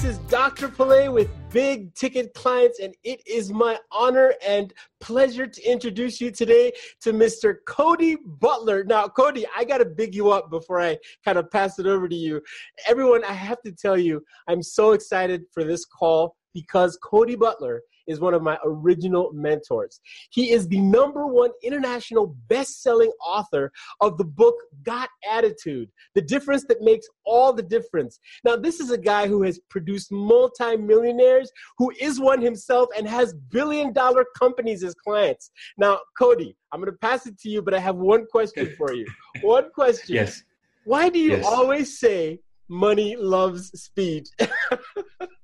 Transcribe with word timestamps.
This 0.00 0.16
is 0.16 0.18
Dr. 0.30 0.68
Pillay 0.68 1.12
with 1.12 1.28
Big 1.50 1.94
Ticket 1.94 2.32
Clients, 2.32 2.80
and 2.80 2.94
it 3.04 3.20
is 3.26 3.52
my 3.52 3.76
honor 3.92 4.32
and 4.42 4.72
pleasure 4.98 5.46
to 5.46 5.62
introduce 5.62 6.22
you 6.22 6.30
today 6.30 6.72
to 7.02 7.12
Mr. 7.12 7.56
Cody 7.66 8.16
Butler. 8.24 8.82
Now, 8.82 9.08
Cody, 9.08 9.44
I 9.54 9.64
got 9.64 9.78
to 9.78 9.84
big 9.84 10.14
you 10.14 10.30
up 10.30 10.48
before 10.50 10.80
I 10.80 10.96
kind 11.22 11.36
of 11.36 11.50
pass 11.50 11.78
it 11.78 11.84
over 11.84 12.08
to 12.08 12.16
you. 12.16 12.40
Everyone, 12.88 13.22
I 13.24 13.34
have 13.34 13.60
to 13.60 13.72
tell 13.72 13.98
you, 13.98 14.24
I'm 14.48 14.62
so 14.62 14.92
excited 14.92 15.42
for 15.52 15.64
this 15.64 15.84
call 15.84 16.34
because 16.54 16.98
Cody 17.02 17.36
Butler 17.36 17.82
is 18.10 18.20
one 18.20 18.34
of 18.34 18.42
my 18.42 18.58
original 18.64 19.30
mentors. 19.32 20.00
He 20.30 20.50
is 20.50 20.68
the 20.68 20.80
number 20.80 21.26
one 21.26 21.50
international 21.62 22.36
best 22.48 22.82
selling 22.82 23.12
author 23.24 23.70
of 24.00 24.18
the 24.18 24.24
book 24.24 24.56
Got 24.82 25.08
Attitude 25.30 25.90
The 26.14 26.22
Difference 26.22 26.64
That 26.68 26.82
Makes 26.82 27.06
All 27.24 27.52
the 27.52 27.62
Difference. 27.62 28.18
Now, 28.44 28.56
this 28.56 28.80
is 28.80 28.90
a 28.90 28.98
guy 28.98 29.28
who 29.28 29.42
has 29.42 29.58
produced 29.70 30.10
multimillionaires, 30.10 31.50
who 31.78 31.92
is 32.00 32.20
one 32.20 32.40
himself, 32.40 32.88
and 32.96 33.06
has 33.08 33.34
billion 33.50 33.92
dollar 33.92 34.26
companies 34.38 34.82
as 34.82 34.94
clients. 34.94 35.50
Now, 35.78 36.00
Cody, 36.18 36.56
I'm 36.72 36.80
going 36.80 36.92
to 36.92 36.98
pass 36.98 37.26
it 37.26 37.38
to 37.40 37.48
you, 37.48 37.62
but 37.62 37.74
I 37.74 37.78
have 37.78 37.96
one 37.96 38.26
question 38.26 38.74
for 38.78 38.92
you. 38.92 39.06
One 39.42 39.70
question. 39.70 40.16
Yes. 40.16 40.42
Why 40.84 41.08
do 41.08 41.18
you 41.18 41.32
yes. 41.32 41.44
always 41.46 41.98
say 41.98 42.40
money 42.68 43.16
loves 43.16 43.70
speed? 43.80 44.28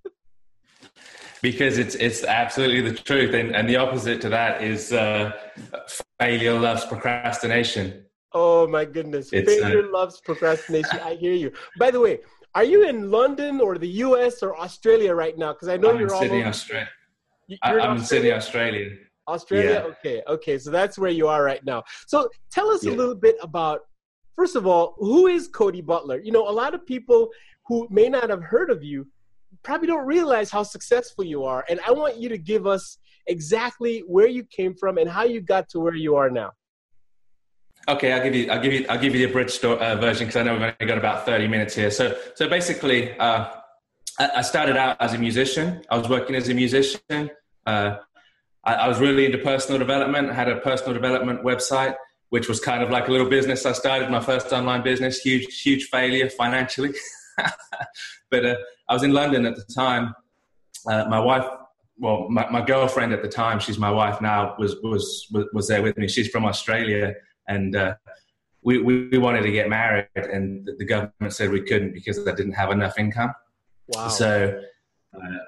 because 1.42 1.78
it's 1.78 1.94
it's 1.96 2.24
absolutely 2.24 2.80
the 2.80 2.96
truth 2.96 3.34
and, 3.34 3.54
and 3.54 3.68
the 3.68 3.76
opposite 3.76 4.20
to 4.22 4.28
that 4.28 4.62
is 4.62 4.92
uh, 4.92 5.32
failure 6.18 6.58
loves 6.58 6.84
procrastination. 6.84 8.04
Oh 8.32 8.66
my 8.66 8.84
goodness 8.84 9.32
it's, 9.32 9.48
uh, 9.48 9.60
failure 9.60 9.88
uh, 9.88 9.92
loves 9.92 10.20
procrastination 10.20 11.00
i 11.00 11.14
hear 11.14 11.32
you. 11.32 11.52
By 11.78 11.90
the 11.90 12.00
way 12.00 12.20
are 12.54 12.64
you 12.64 12.88
in 12.88 13.10
london 13.10 13.60
or 13.60 13.76
the 13.78 13.88
us 13.88 14.42
or 14.42 14.58
australia 14.58 15.14
right 15.14 15.36
now? 15.36 15.52
Because 15.52 15.68
i 15.68 15.76
know 15.76 15.90
I'm 15.90 16.00
you're 16.00 16.14
all 16.14 16.22
in 16.22 16.28
sydney 16.28 16.44
australia 16.44 16.88
i'm 17.62 17.78
in, 17.78 17.96
in 17.96 18.04
sydney 18.04 18.32
australia? 18.32 18.90
Australia. 19.28 19.70
Yeah. 19.84 19.92
okay 19.92 20.22
okay 20.28 20.58
so 20.58 20.70
that's 20.70 20.98
where 20.98 21.10
you 21.10 21.28
are 21.28 21.42
right 21.42 21.64
now. 21.64 21.82
So 22.06 22.28
tell 22.50 22.68
us 22.70 22.84
yeah. 22.84 22.92
a 22.92 22.94
little 22.94 23.14
bit 23.14 23.36
about 23.42 23.80
first 24.36 24.56
of 24.56 24.66
all 24.66 24.94
who 24.98 25.26
is 25.26 25.48
cody 25.48 25.80
butler? 25.80 26.20
You 26.20 26.32
know 26.32 26.48
a 26.48 26.56
lot 26.62 26.74
of 26.74 26.86
people 26.86 27.30
who 27.66 27.88
may 27.90 28.08
not 28.08 28.30
have 28.30 28.42
heard 28.42 28.70
of 28.70 28.84
you 28.84 29.06
probably 29.62 29.88
don't 29.88 30.06
realize 30.06 30.50
how 30.50 30.62
successful 30.62 31.24
you 31.24 31.44
are. 31.44 31.64
And 31.68 31.80
I 31.86 31.92
want 31.92 32.16
you 32.16 32.28
to 32.28 32.38
give 32.38 32.66
us 32.66 32.98
exactly 33.26 34.00
where 34.06 34.28
you 34.28 34.44
came 34.44 34.74
from 34.74 34.98
and 34.98 35.08
how 35.08 35.24
you 35.24 35.40
got 35.40 35.68
to 35.70 35.80
where 35.80 35.94
you 35.94 36.16
are 36.16 36.30
now. 36.30 36.52
Okay, 37.88 38.12
I'll 38.12 38.22
give 38.22 38.34
you, 38.34 38.50
I'll 38.50 38.60
give 38.60 38.72
you, 38.72 38.86
I'll 38.88 38.98
give 38.98 39.14
you 39.14 39.26
the 39.26 39.30
abridged 39.30 39.64
uh, 39.64 39.96
version 39.96 40.26
because 40.26 40.40
I 40.40 40.42
know 40.42 40.54
we've 40.54 40.62
only 40.62 40.86
got 40.86 40.98
about 40.98 41.24
thirty 41.24 41.46
minutes 41.46 41.74
here. 41.74 41.90
So, 41.90 42.16
so 42.34 42.48
basically, 42.48 43.16
uh, 43.18 43.48
I, 44.18 44.42
started 44.42 44.76
out 44.76 44.96
as 45.00 45.12
a 45.12 45.18
musician. 45.18 45.82
I 45.88 45.96
was 45.96 46.08
working 46.08 46.34
as 46.34 46.48
a 46.48 46.54
musician. 46.54 47.30
Uh, 47.64 47.96
I, 48.64 48.74
I, 48.74 48.88
was 48.88 48.98
really 48.98 49.24
into 49.26 49.38
personal 49.38 49.78
development. 49.78 50.30
I 50.30 50.34
had 50.34 50.48
a 50.48 50.56
personal 50.56 50.94
development 50.94 51.44
website, 51.44 51.94
which 52.30 52.48
was 52.48 52.58
kind 52.58 52.82
of 52.82 52.90
like 52.90 53.06
a 53.06 53.12
little 53.12 53.28
business. 53.28 53.64
I 53.66 53.72
started 53.72 54.10
my 54.10 54.20
first 54.20 54.52
online 54.52 54.82
business. 54.82 55.20
Huge, 55.20 55.60
huge 55.60 55.84
failure 55.84 56.28
financially. 56.28 56.92
but 58.30 58.44
uh, 58.44 58.56
I 58.88 58.94
was 58.94 59.02
in 59.02 59.12
London 59.12 59.46
at 59.46 59.56
the 59.56 59.64
time. 59.64 60.14
Uh, 60.88 61.04
my 61.08 61.18
wife, 61.18 61.44
well, 61.98 62.28
my, 62.28 62.48
my, 62.50 62.64
girlfriend 62.64 63.12
at 63.12 63.22
the 63.22 63.28
time, 63.28 63.58
she's 63.58 63.78
my 63.78 63.90
wife 63.90 64.20
now, 64.20 64.54
was 64.58 64.76
was 64.82 65.26
was 65.52 65.68
there 65.68 65.82
with 65.82 65.96
me. 65.96 66.06
She's 66.08 66.28
from 66.28 66.44
Australia, 66.44 67.14
and 67.48 67.74
uh, 67.74 67.94
we, 68.62 68.78
we 68.78 69.18
wanted 69.18 69.42
to 69.42 69.50
get 69.50 69.68
married, 69.68 70.06
and 70.14 70.68
the 70.78 70.84
government 70.84 71.32
said 71.32 71.50
we 71.50 71.62
couldn't 71.62 71.92
because 71.92 72.18
I 72.26 72.34
didn't 72.34 72.52
have 72.52 72.70
enough 72.70 72.98
income. 72.98 73.32
Wow. 73.88 74.08
So. 74.08 74.60
Uh, 75.14 75.38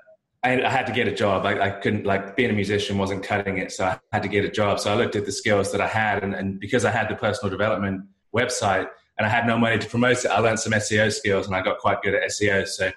I, 0.44 0.62
I, 0.62 0.70
had 0.70 0.86
to 0.86 0.92
get 0.92 1.08
a 1.08 1.12
job. 1.12 1.44
I, 1.44 1.60
I, 1.60 1.70
couldn't 1.70 2.06
like 2.06 2.36
being 2.36 2.50
a 2.50 2.52
musician 2.52 2.96
wasn't 2.96 3.24
cutting 3.24 3.58
it, 3.58 3.72
so 3.72 3.86
I 3.86 3.98
had 4.12 4.22
to 4.22 4.28
get 4.28 4.44
a 4.44 4.48
job. 4.48 4.78
So 4.78 4.92
I 4.92 4.94
looked 4.94 5.16
at 5.16 5.26
the 5.26 5.32
skills 5.32 5.72
that 5.72 5.80
I 5.80 5.88
had, 5.88 6.22
and, 6.22 6.32
and 6.32 6.60
because 6.60 6.84
I 6.84 6.92
had 6.92 7.08
the 7.08 7.16
personal 7.16 7.50
development 7.50 8.02
website, 8.34 8.86
and 9.18 9.26
I 9.26 9.28
had 9.28 9.46
no 9.46 9.58
money 9.58 9.78
to 9.78 9.88
promote 9.88 10.24
it. 10.24 10.28
I 10.28 10.38
learned 10.38 10.60
some 10.60 10.72
SEO 10.72 11.12
skills 11.12 11.46
and 11.46 11.56
I 11.56 11.60
got 11.60 11.78
quite 11.78 12.02
good 12.02 12.14
at 12.14 12.30
SEO. 12.30 12.66
So, 12.66 12.90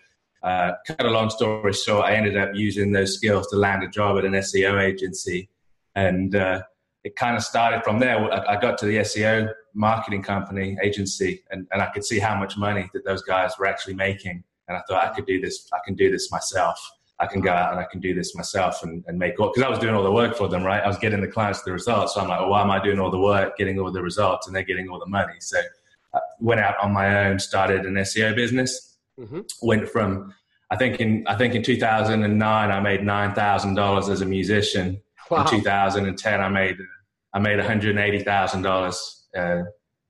uh, 0.43 0.73
cut 0.87 1.05
a 1.05 1.09
long 1.09 1.29
story 1.29 1.73
short, 1.73 2.05
I 2.05 2.15
ended 2.15 2.37
up 2.37 2.51
using 2.53 2.91
those 2.91 3.15
skills 3.15 3.47
to 3.47 3.57
land 3.57 3.83
a 3.83 3.87
job 3.87 4.17
at 4.17 4.25
an 4.25 4.33
SEO 4.33 4.81
agency. 4.81 5.49
And 5.95 6.35
uh, 6.35 6.63
it 7.03 7.15
kind 7.15 7.35
of 7.35 7.43
started 7.43 7.83
from 7.83 7.99
there. 7.99 8.31
I, 8.49 8.59
got 8.59 8.77
to 8.79 8.85
the 8.85 8.97
SEO 8.97 9.51
marketing 9.73 10.23
company 10.23 10.77
agency 10.81 11.43
and, 11.51 11.67
and 11.71 11.81
I 11.81 11.87
could 11.87 12.05
see 12.05 12.19
how 12.19 12.35
much 12.37 12.57
money 12.57 12.89
that 12.93 13.05
those 13.05 13.21
guys 13.23 13.53
were 13.59 13.65
actually 13.65 13.95
making. 13.95 14.43
And 14.67 14.77
I 14.77 14.81
thought 14.87 15.03
I 15.03 15.13
could 15.13 15.25
do 15.25 15.39
this, 15.41 15.67
I 15.73 15.79
can 15.85 15.95
do 15.95 16.11
this 16.11 16.31
myself. 16.31 16.79
I 17.19 17.27
can 17.27 17.41
go 17.41 17.51
out 17.51 17.71
and 17.71 17.79
I 17.79 17.83
can 17.83 17.99
do 17.99 18.15
this 18.15 18.35
myself 18.35 18.81
and, 18.81 19.03
and 19.07 19.19
make 19.19 19.39
all, 19.39 19.49
because 19.49 19.61
I 19.61 19.69
was 19.69 19.77
doing 19.77 19.93
all 19.93 20.03
the 20.03 20.11
work 20.11 20.35
for 20.35 20.47
them, 20.47 20.63
right? 20.63 20.81
I 20.81 20.87
was 20.87 20.97
getting 20.97 21.21
the 21.21 21.27
clients 21.27 21.61
the 21.61 21.71
results. 21.71 22.15
So 22.15 22.21
I'm 22.21 22.27
like, 22.27 22.39
well, 22.39 22.49
why 22.49 22.61
am 22.63 22.71
I 22.71 22.83
doing 22.83 22.99
all 22.99 23.11
the 23.11 23.19
work, 23.19 23.57
getting 23.57 23.79
all 23.79 23.91
the 23.91 24.01
results, 24.01 24.47
and 24.47 24.55
they're 24.55 24.63
getting 24.63 24.89
all 24.89 24.97
the 24.97 25.05
money? 25.05 25.35
So 25.39 25.59
I 26.15 26.19
went 26.39 26.61
out 26.61 26.75
on 26.81 26.91
my 26.91 27.27
own, 27.27 27.37
started 27.37 27.85
an 27.85 27.93
SEO 27.93 28.35
business. 28.35 28.90
Mm-hmm. 29.21 29.41
Went 29.61 29.87
from 29.89 30.33
I 30.69 30.77
think 30.77 30.99
in 30.99 31.25
I 31.27 31.35
think 31.35 31.53
in 31.53 31.63
2009 31.63 32.71
I 32.71 32.79
made 32.79 33.03
nine 33.03 33.33
thousand 33.33 33.75
dollars 33.75 34.09
as 34.09 34.21
a 34.21 34.25
musician. 34.25 35.01
Wow. 35.29 35.41
In 35.43 35.47
2010 35.47 36.41
I 36.41 36.49
made 36.49 36.77
I 37.33 37.39
made 37.39 37.57
180 37.57 38.19
thousand 38.23 38.65
uh, 38.65 38.69
dollars. 38.69 39.17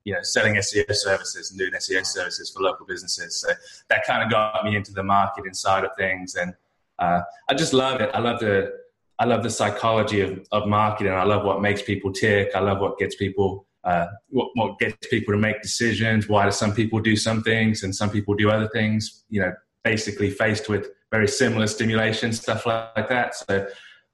You 0.04 0.14
know, 0.14 0.18
selling 0.22 0.54
SEO 0.54 0.92
services 0.92 1.52
and 1.52 1.60
doing 1.60 1.72
SEO 1.74 2.04
services 2.04 2.50
for 2.50 2.60
local 2.60 2.84
businesses. 2.84 3.36
So 3.36 3.52
that 3.88 4.04
kind 4.04 4.24
of 4.24 4.32
got 4.32 4.64
me 4.64 4.74
into 4.74 4.92
the 4.92 5.04
marketing 5.04 5.54
side 5.54 5.84
of 5.84 5.92
things, 5.96 6.34
and 6.34 6.54
uh, 6.98 7.20
I 7.48 7.54
just 7.54 7.72
love 7.72 8.00
it. 8.00 8.10
I 8.12 8.18
love 8.18 8.40
the 8.40 8.72
I 9.20 9.24
love 9.24 9.44
the 9.44 9.50
psychology 9.50 10.20
of, 10.20 10.44
of 10.50 10.66
marketing. 10.66 11.12
I 11.12 11.22
love 11.22 11.44
what 11.44 11.62
makes 11.62 11.82
people 11.82 12.12
tick. 12.12 12.50
I 12.56 12.58
love 12.58 12.80
what 12.80 12.98
gets 12.98 13.14
people 13.14 13.66
uh, 13.84 14.06
what, 14.28 14.48
what 14.54 14.78
gets 14.78 15.06
people 15.08 15.34
to 15.34 15.38
make 15.38 15.60
decisions. 15.62 16.28
Why 16.28 16.44
do 16.44 16.52
some 16.52 16.72
people 16.72 17.00
do 17.00 17.16
some 17.16 17.42
things 17.42 17.82
and 17.82 17.94
some 17.94 18.10
people 18.10 18.34
do 18.34 18.50
other 18.50 18.68
things? 18.68 19.24
You 19.28 19.40
know, 19.40 19.52
basically 19.84 20.30
faced 20.30 20.68
with 20.68 20.90
very 21.10 21.28
similar 21.28 21.66
stimulation, 21.66 22.32
stuff 22.32 22.64
like 22.64 23.08
that. 23.08 23.34
So 23.34 23.66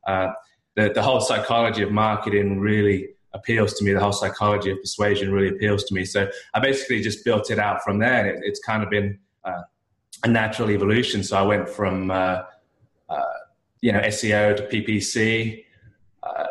uh, 0.07 0.29
the, 0.75 0.91
the 0.93 1.03
whole 1.03 1.21
psychology 1.21 1.83
of 1.83 1.91
marketing 1.91 2.61
really 2.61 3.11
appeals 3.35 3.75
to 3.75 3.85
me. 3.85 3.93
The 3.93 4.01
whole 4.01 4.13
psychology 4.13 4.71
of 4.71 4.81
persuasion 4.81 5.33
really 5.33 5.49
appeals 5.49 5.85
to 5.85 5.95
me. 5.95 6.05
So 6.05 6.29
I 6.55 6.61
basically 6.61 7.03
just 7.03 7.25
built 7.25 7.51
it 7.51 7.59
out 7.59 7.83
from 7.83 7.99
there. 7.99 8.27
It, 8.27 8.41
it's 8.43 8.61
kind 8.61 8.83
of 8.83 8.91
been 8.91 9.19
uh, 9.45 9.63
a 10.25 10.29
natural 10.29 10.71
evolution. 10.71 11.23
So 11.23 11.37
I 11.37 11.43
went 11.43 11.69
from, 11.69 12.11
uh, 12.11 12.43
uh 13.09 13.23
you 13.81 13.93
know, 13.93 14.01
SEO 14.01 14.57
to 14.57 14.63
PPC. 14.65 15.65
Uh, 16.23 16.47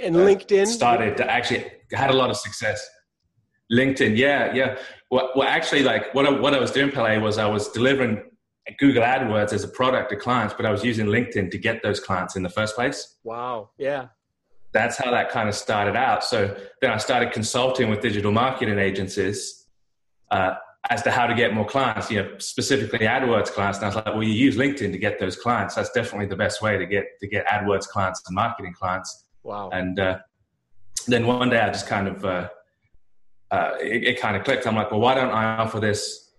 and 0.00 0.14
LinkedIn? 0.16 0.66
Started 0.66 1.16
to 1.16 1.30
actually 1.30 1.64
had 1.92 2.10
a 2.10 2.16
lot 2.16 2.30
of 2.30 2.36
success. 2.36 2.86
LinkedIn, 3.72 4.16
yeah, 4.16 4.52
yeah. 4.54 4.78
Well, 5.10 5.30
well 5.34 5.48
actually, 5.48 5.82
like 5.82 6.14
what 6.14 6.26
I, 6.26 6.30
what 6.30 6.54
I 6.54 6.60
was 6.60 6.70
doing, 6.70 6.90
Pele, 6.90 7.18
was 7.18 7.38
I 7.38 7.46
was 7.46 7.68
delivering 7.68 8.22
Google 8.78 9.02
AdWords 9.02 9.52
as 9.52 9.64
a 9.64 9.68
product 9.68 10.10
to 10.10 10.16
clients, 10.16 10.54
but 10.54 10.66
I 10.66 10.70
was 10.70 10.84
using 10.84 11.06
LinkedIn 11.06 11.50
to 11.50 11.58
get 11.58 11.82
those 11.82 12.00
clients 12.00 12.36
in 12.36 12.42
the 12.42 12.48
first 12.48 12.74
place. 12.74 13.16
Wow, 13.24 13.70
yeah. 13.78 14.08
That's 14.72 14.96
how 14.96 15.10
that 15.10 15.30
kind 15.30 15.48
of 15.48 15.54
started 15.54 15.96
out. 15.96 16.24
So 16.24 16.56
then 16.80 16.90
I 16.90 16.96
started 16.96 17.32
consulting 17.32 17.90
with 17.90 18.00
digital 18.00 18.32
marketing 18.32 18.78
agencies 18.78 19.66
uh, 20.30 20.54
as 20.88 21.02
to 21.02 21.10
how 21.10 21.26
to 21.26 21.34
get 21.34 21.52
more 21.52 21.66
clients, 21.66 22.10
you 22.10 22.22
know, 22.22 22.38
specifically 22.38 23.00
AdWords 23.00 23.48
clients. 23.48 23.78
And 23.78 23.84
I 23.84 23.88
was 23.88 23.96
like, 23.96 24.06
well, 24.06 24.22
you 24.22 24.32
use 24.32 24.56
LinkedIn 24.56 24.92
to 24.92 24.98
get 24.98 25.18
those 25.18 25.36
clients. 25.36 25.74
That's 25.74 25.90
definitely 25.90 26.26
the 26.26 26.36
best 26.36 26.62
way 26.62 26.78
to 26.78 26.86
get 26.86 27.04
to 27.20 27.28
get 27.28 27.46
AdWords 27.46 27.86
clients 27.86 28.22
and 28.26 28.34
marketing 28.34 28.72
clients. 28.72 29.24
Wow. 29.42 29.70
And 29.72 29.98
uh, 30.00 30.18
then 31.06 31.26
one 31.26 31.50
day 31.50 31.60
I 31.60 31.68
just 31.68 31.86
kind 31.86 32.08
of 32.08 32.24
uh, 32.24 32.48
uh, 33.50 33.72
it, 33.80 34.04
it, 34.04 34.20
kind 34.20 34.36
of 34.36 34.44
clicked. 34.44 34.66
I'm 34.66 34.74
like, 34.74 34.90
well, 34.90 35.00
why 35.00 35.14
don't 35.14 35.30
I 35.30 35.58
offer 35.58 35.78
this? 35.78 36.30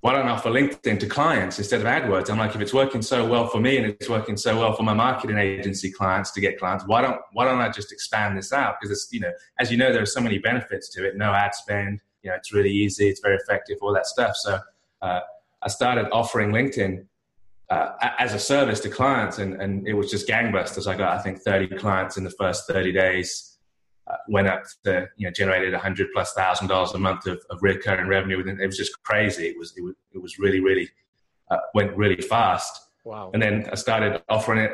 Why 0.00 0.12
don't 0.12 0.26
I 0.26 0.30
offer 0.30 0.50
LinkedIn 0.50 1.00
to 1.00 1.06
clients 1.06 1.58
instead 1.58 1.80
of 1.80 1.86
AdWords? 1.86 2.30
I'm 2.30 2.38
like, 2.38 2.54
if 2.54 2.60
it's 2.60 2.72
working 2.72 3.02
so 3.02 3.26
well 3.26 3.48
for 3.48 3.60
me 3.60 3.76
and 3.76 3.86
it's 3.86 4.08
working 4.08 4.36
so 4.36 4.58
well 4.58 4.72
for 4.72 4.82
my 4.82 4.94
marketing 4.94 5.38
agency 5.38 5.90
clients 5.90 6.30
to 6.32 6.40
get 6.40 6.58
clients, 6.58 6.84
why 6.86 7.02
don't 7.02 7.20
why 7.32 7.44
don't 7.44 7.60
I 7.60 7.68
just 7.68 7.92
expand 7.92 8.38
this 8.38 8.52
out? 8.52 8.76
Because 8.80 8.90
it's 8.92 9.12
you 9.12 9.20
know, 9.20 9.32
as 9.58 9.70
you 9.70 9.76
know, 9.76 9.92
there 9.92 10.02
are 10.02 10.06
so 10.06 10.20
many 10.20 10.38
benefits 10.38 10.88
to 10.90 11.06
it. 11.06 11.16
No 11.16 11.32
ad 11.32 11.54
spend. 11.54 12.00
You 12.22 12.30
know, 12.30 12.36
it's 12.36 12.52
really 12.52 12.72
easy. 12.72 13.08
It's 13.08 13.20
very 13.20 13.36
effective. 13.36 13.78
All 13.82 13.92
that 13.94 14.06
stuff. 14.06 14.36
So 14.36 14.58
uh, 15.02 15.20
I 15.62 15.68
started 15.68 16.08
offering 16.10 16.50
LinkedIn 16.52 17.04
uh, 17.68 17.90
as 18.18 18.32
a 18.32 18.38
service 18.38 18.80
to 18.80 18.88
clients, 18.88 19.38
and, 19.38 19.60
and 19.60 19.86
it 19.86 19.94
was 19.94 20.10
just 20.10 20.28
gangbusters. 20.28 20.86
I 20.86 20.96
got 20.96 21.18
I 21.18 21.22
think 21.22 21.40
30 21.40 21.76
clients 21.76 22.16
in 22.16 22.24
the 22.24 22.30
first 22.30 22.66
30 22.68 22.92
days 22.92 23.55
uh, 24.08 24.16
went 24.28 24.48
up 24.48 24.62
to 24.84 25.08
you 25.16 25.26
know 25.26 25.32
generated 25.32 25.74
a 25.74 25.78
hundred 25.78 26.08
plus 26.12 26.32
thousand 26.32 26.68
dollars 26.68 26.92
a 26.92 26.98
month 26.98 27.26
of, 27.26 27.40
of 27.50 27.58
recurring 27.62 28.08
revenue. 28.08 28.40
And 28.40 28.60
it 28.60 28.66
was 28.66 28.76
just 28.76 29.02
crazy. 29.02 29.48
It 29.48 29.58
was 29.58 29.74
it 29.76 29.82
was, 29.82 29.94
it 30.12 30.22
was 30.22 30.38
really 30.38 30.60
really 30.60 30.88
uh, 31.50 31.58
went 31.74 31.96
really 31.96 32.20
fast. 32.20 32.80
Wow. 33.04 33.30
And 33.32 33.42
then 33.42 33.68
I 33.70 33.76
started 33.76 34.22
offering 34.28 34.60
it, 34.60 34.72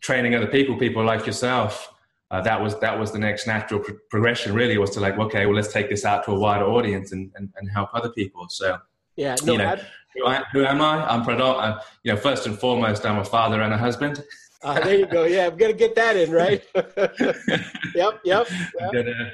training 0.00 0.34
other 0.34 0.46
people, 0.46 0.76
people 0.76 1.04
like 1.04 1.26
yourself. 1.26 1.92
Uh, 2.30 2.40
that 2.42 2.60
was 2.60 2.78
that 2.80 2.98
was 2.98 3.10
the 3.10 3.18
next 3.18 3.46
natural 3.46 3.80
pro- 3.80 3.96
progression. 4.10 4.54
Really, 4.54 4.76
was 4.76 4.90
to 4.90 5.00
like, 5.00 5.18
okay, 5.18 5.46
well, 5.46 5.54
let's 5.54 5.72
take 5.72 5.88
this 5.88 6.04
out 6.04 6.24
to 6.24 6.32
a 6.32 6.38
wider 6.38 6.66
audience 6.66 7.12
and, 7.12 7.32
and, 7.36 7.50
and 7.56 7.70
help 7.70 7.88
other 7.94 8.10
people. 8.10 8.46
So 8.50 8.78
yeah, 9.16 9.34
no, 9.44 9.52
you 9.52 9.58
know, 9.58 9.76
who, 10.14 10.26
I, 10.26 10.44
who 10.52 10.64
am 10.64 10.82
I? 10.82 11.06
I'm, 11.06 11.26
I'm, 11.28 11.80
you 12.02 12.12
know, 12.12 12.18
first 12.18 12.46
and 12.46 12.58
foremost, 12.58 13.06
I'm 13.06 13.18
a 13.18 13.24
father 13.24 13.62
and 13.62 13.72
a 13.72 13.78
husband. 13.78 14.22
Uh, 14.62 14.80
there 14.80 14.98
you 14.98 15.06
go. 15.06 15.24
Yeah, 15.24 15.46
I'm 15.46 15.56
gonna 15.56 15.72
get 15.72 15.94
that 15.94 16.16
in 16.16 16.30
right. 16.30 16.62
yep, 17.94 18.20
yep. 18.24 18.48
yep. 18.92 19.32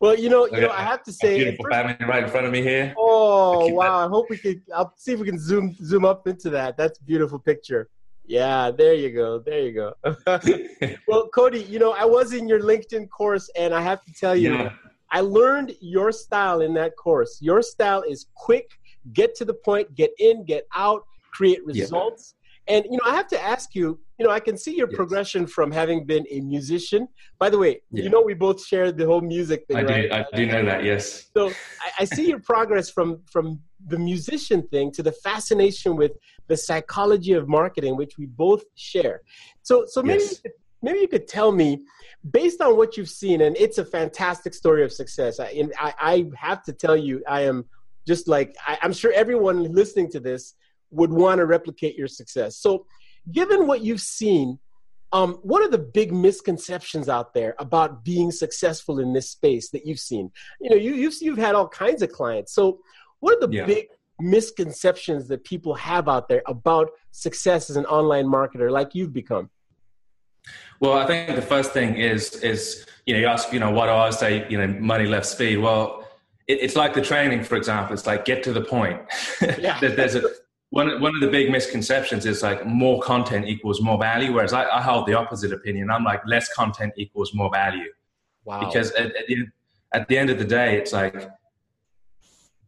well, 0.00 0.18
you 0.18 0.30
know, 0.30 0.46
you 0.46 0.60
know, 0.60 0.70
I 0.70 0.82
have 0.82 1.02
to 1.04 1.12
say, 1.12 1.36
beautiful 1.36 1.64
first, 1.64 1.74
family 1.74 1.96
right 2.06 2.24
in 2.24 2.30
front 2.30 2.46
of 2.46 2.52
me 2.52 2.62
here. 2.62 2.94
Oh 2.96 3.68
wow! 3.68 4.00
That. 4.00 4.06
I 4.06 4.08
hope 4.08 4.26
we 4.30 4.38
can. 4.38 4.62
I'll 4.74 4.94
see 4.96 5.12
if 5.12 5.20
we 5.20 5.26
can 5.26 5.38
zoom 5.38 5.76
zoom 5.84 6.04
up 6.04 6.26
into 6.26 6.48
that. 6.50 6.76
That's 6.78 6.98
a 6.98 7.04
beautiful 7.04 7.38
picture. 7.38 7.90
Yeah, 8.24 8.70
there 8.70 8.94
you 8.94 9.10
go. 9.10 9.40
There 9.40 9.60
you 9.60 9.72
go. 9.72 9.94
well, 11.08 11.28
Cody, 11.28 11.64
you 11.64 11.78
know, 11.78 11.92
I 11.92 12.04
was 12.04 12.32
in 12.32 12.48
your 12.48 12.60
LinkedIn 12.60 13.10
course, 13.10 13.50
and 13.56 13.74
I 13.74 13.82
have 13.82 14.02
to 14.04 14.12
tell 14.12 14.36
you, 14.36 14.54
yeah. 14.54 14.72
I 15.10 15.20
learned 15.20 15.76
your 15.80 16.12
style 16.12 16.62
in 16.62 16.72
that 16.74 16.96
course. 16.96 17.38
Your 17.42 17.62
style 17.62 18.02
is 18.02 18.26
quick, 18.34 18.70
get 19.12 19.34
to 19.36 19.44
the 19.44 19.54
point, 19.54 19.94
get 19.94 20.12
in, 20.18 20.44
get 20.44 20.66
out, 20.74 21.04
create 21.32 21.64
results. 21.66 22.34
Yeah. 22.68 22.76
And 22.76 22.84
you 22.86 22.92
know, 22.92 23.10
I 23.10 23.14
have 23.14 23.28
to 23.28 23.42
ask 23.42 23.74
you, 23.74 23.98
you 24.22 24.28
know, 24.28 24.34
I 24.34 24.38
can 24.38 24.56
see 24.56 24.76
your 24.76 24.88
yes. 24.88 24.96
progression 24.96 25.48
from 25.48 25.72
having 25.72 26.06
been 26.06 26.24
a 26.30 26.40
musician. 26.40 27.08
By 27.40 27.50
the 27.50 27.58
way, 27.58 27.82
yeah. 27.90 28.04
you 28.04 28.08
know, 28.08 28.22
we 28.22 28.34
both 28.34 28.64
share 28.64 28.92
the 28.92 29.04
whole 29.04 29.20
music 29.20 29.66
thing, 29.66 29.78
I 29.78 29.82
right? 29.82 30.08
Do, 30.08 30.16
I 30.16 30.36
do 30.36 30.46
know 30.46 30.64
that, 30.64 30.84
yes. 30.84 31.28
So 31.36 31.48
I, 31.48 32.02
I 32.02 32.04
see 32.04 32.28
your 32.28 32.38
progress 32.38 32.88
from 32.88 33.20
from 33.34 33.60
the 33.92 33.98
musician 33.98 34.60
thing 34.68 34.92
to 34.92 35.02
the 35.02 35.10
fascination 35.10 35.96
with 35.96 36.12
the 36.46 36.56
psychology 36.56 37.32
of 37.32 37.48
marketing, 37.48 37.96
which 37.96 38.14
we 38.16 38.26
both 38.26 38.62
share. 38.76 39.22
So, 39.64 39.86
so 39.92 39.98
maybe 40.04 40.22
yes. 40.22 40.40
maybe 40.82 41.00
you 41.00 41.08
could 41.08 41.26
tell 41.26 41.50
me, 41.50 41.68
based 42.30 42.60
on 42.60 42.76
what 42.76 42.96
you've 42.96 43.14
seen, 43.22 43.40
and 43.40 43.56
it's 43.64 43.78
a 43.78 43.86
fantastic 43.98 44.54
story 44.54 44.84
of 44.84 44.92
success. 44.92 45.40
I, 45.40 45.48
I, 45.86 45.94
I 46.12 46.14
have 46.46 46.62
to 46.68 46.72
tell 46.72 46.96
you, 46.96 47.14
I 47.26 47.40
am 47.50 47.64
just 48.06 48.28
like 48.28 48.54
I, 48.70 48.78
I'm 48.82 48.92
sure 48.92 49.12
everyone 49.22 49.58
listening 49.80 50.08
to 50.12 50.20
this 50.20 50.54
would 50.92 51.12
want 51.22 51.38
to 51.40 51.46
replicate 51.56 51.96
your 51.96 52.10
success. 52.20 52.52
So, 52.64 52.86
given 53.30 53.66
what 53.66 53.82
you've 53.82 54.00
seen, 54.00 54.58
um, 55.12 55.34
what 55.42 55.62
are 55.62 55.68
the 55.68 55.78
big 55.78 56.12
misconceptions 56.12 57.08
out 57.08 57.34
there 57.34 57.54
about 57.58 58.04
being 58.04 58.30
successful 58.30 58.98
in 58.98 59.12
this 59.12 59.30
space 59.30 59.70
that 59.70 59.86
you've 59.86 60.00
seen? 60.00 60.30
You 60.60 60.70
know, 60.70 60.76
you, 60.76 60.94
you've 60.94 61.14
you've 61.20 61.38
had 61.38 61.54
all 61.54 61.68
kinds 61.68 62.02
of 62.02 62.10
clients. 62.10 62.54
So, 62.54 62.80
what 63.20 63.36
are 63.36 63.46
the 63.46 63.54
yeah. 63.54 63.66
big 63.66 63.88
misconceptions 64.20 65.28
that 65.28 65.44
people 65.44 65.74
have 65.74 66.08
out 66.08 66.28
there 66.28 66.42
about 66.46 66.90
success 67.10 67.68
as 67.68 67.76
an 67.76 67.84
online 67.86 68.26
marketer 68.26 68.70
like 68.70 68.94
you've 68.94 69.12
become? 69.12 69.50
Well, 70.80 70.94
I 70.94 71.06
think 71.06 71.36
the 71.36 71.42
first 71.42 71.72
thing 71.72 71.96
is 71.96 72.36
is 72.36 72.86
you 73.06 73.14
know 73.14 73.20
you 73.20 73.26
ask 73.26 73.52
you 73.52 73.60
know 73.60 73.70
why 73.70 73.86
do 73.86 73.92
I 73.92 74.10
say 74.10 74.46
you 74.48 74.58
know 74.58 74.66
money 74.66 75.06
left 75.06 75.26
speed. 75.26 75.58
Well, 75.58 76.08
it, 76.48 76.60
it's 76.60 76.74
like 76.74 76.94
the 76.94 77.02
training, 77.02 77.44
for 77.44 77.56
example. 77.56 77.94
It's 77.94 78.06
like 78.06 78.24
get 78.24 78.42
to 78.44 78.52
the 78.52 78.62
point. 78.62 79.00
Yeah. 79.58 79.78
there's 79.80 80.14
a 80.14 80.22
one 80.72 80.88
one 81.02 81.14
of 81.14 81.20
the 81.20 81.28
big 81.28 81.50
misconceptions 81.50 82.24
is 82.24 82.42
like 82.42 82.64
more 82.64 82.98
content 83.02 83.46
equals 83.46 83.82
more 83.82 83.98
value, 83.98 84.32
whereas 84.32 84.54
I, 84.54 84.64
I 84.78 84.80
hold 84.80 85.06
the 85.06 85.12
opposite 85.12 85.52
opinion. 85.52 85.90
I'm 85.90 86.02
like 86.02 86.22
less 86.26 86.50
content 86.54 86.94
equals 86.96 87.34
more 87.34 87.50
value. 87.50 87.90
Wow. 88.46 88.60
Because 88.60 88.90
at, 88.92 89.14
at, 89.14 89.26
the, 89.28 89.36
at 89.92 90.08
the 90.08 90.16
end 90.16 90.30
of 90.30 90.38
the 90.38 90.46
day, 90.46 90.78
it's 90.78 90.94
like 90.94 91.28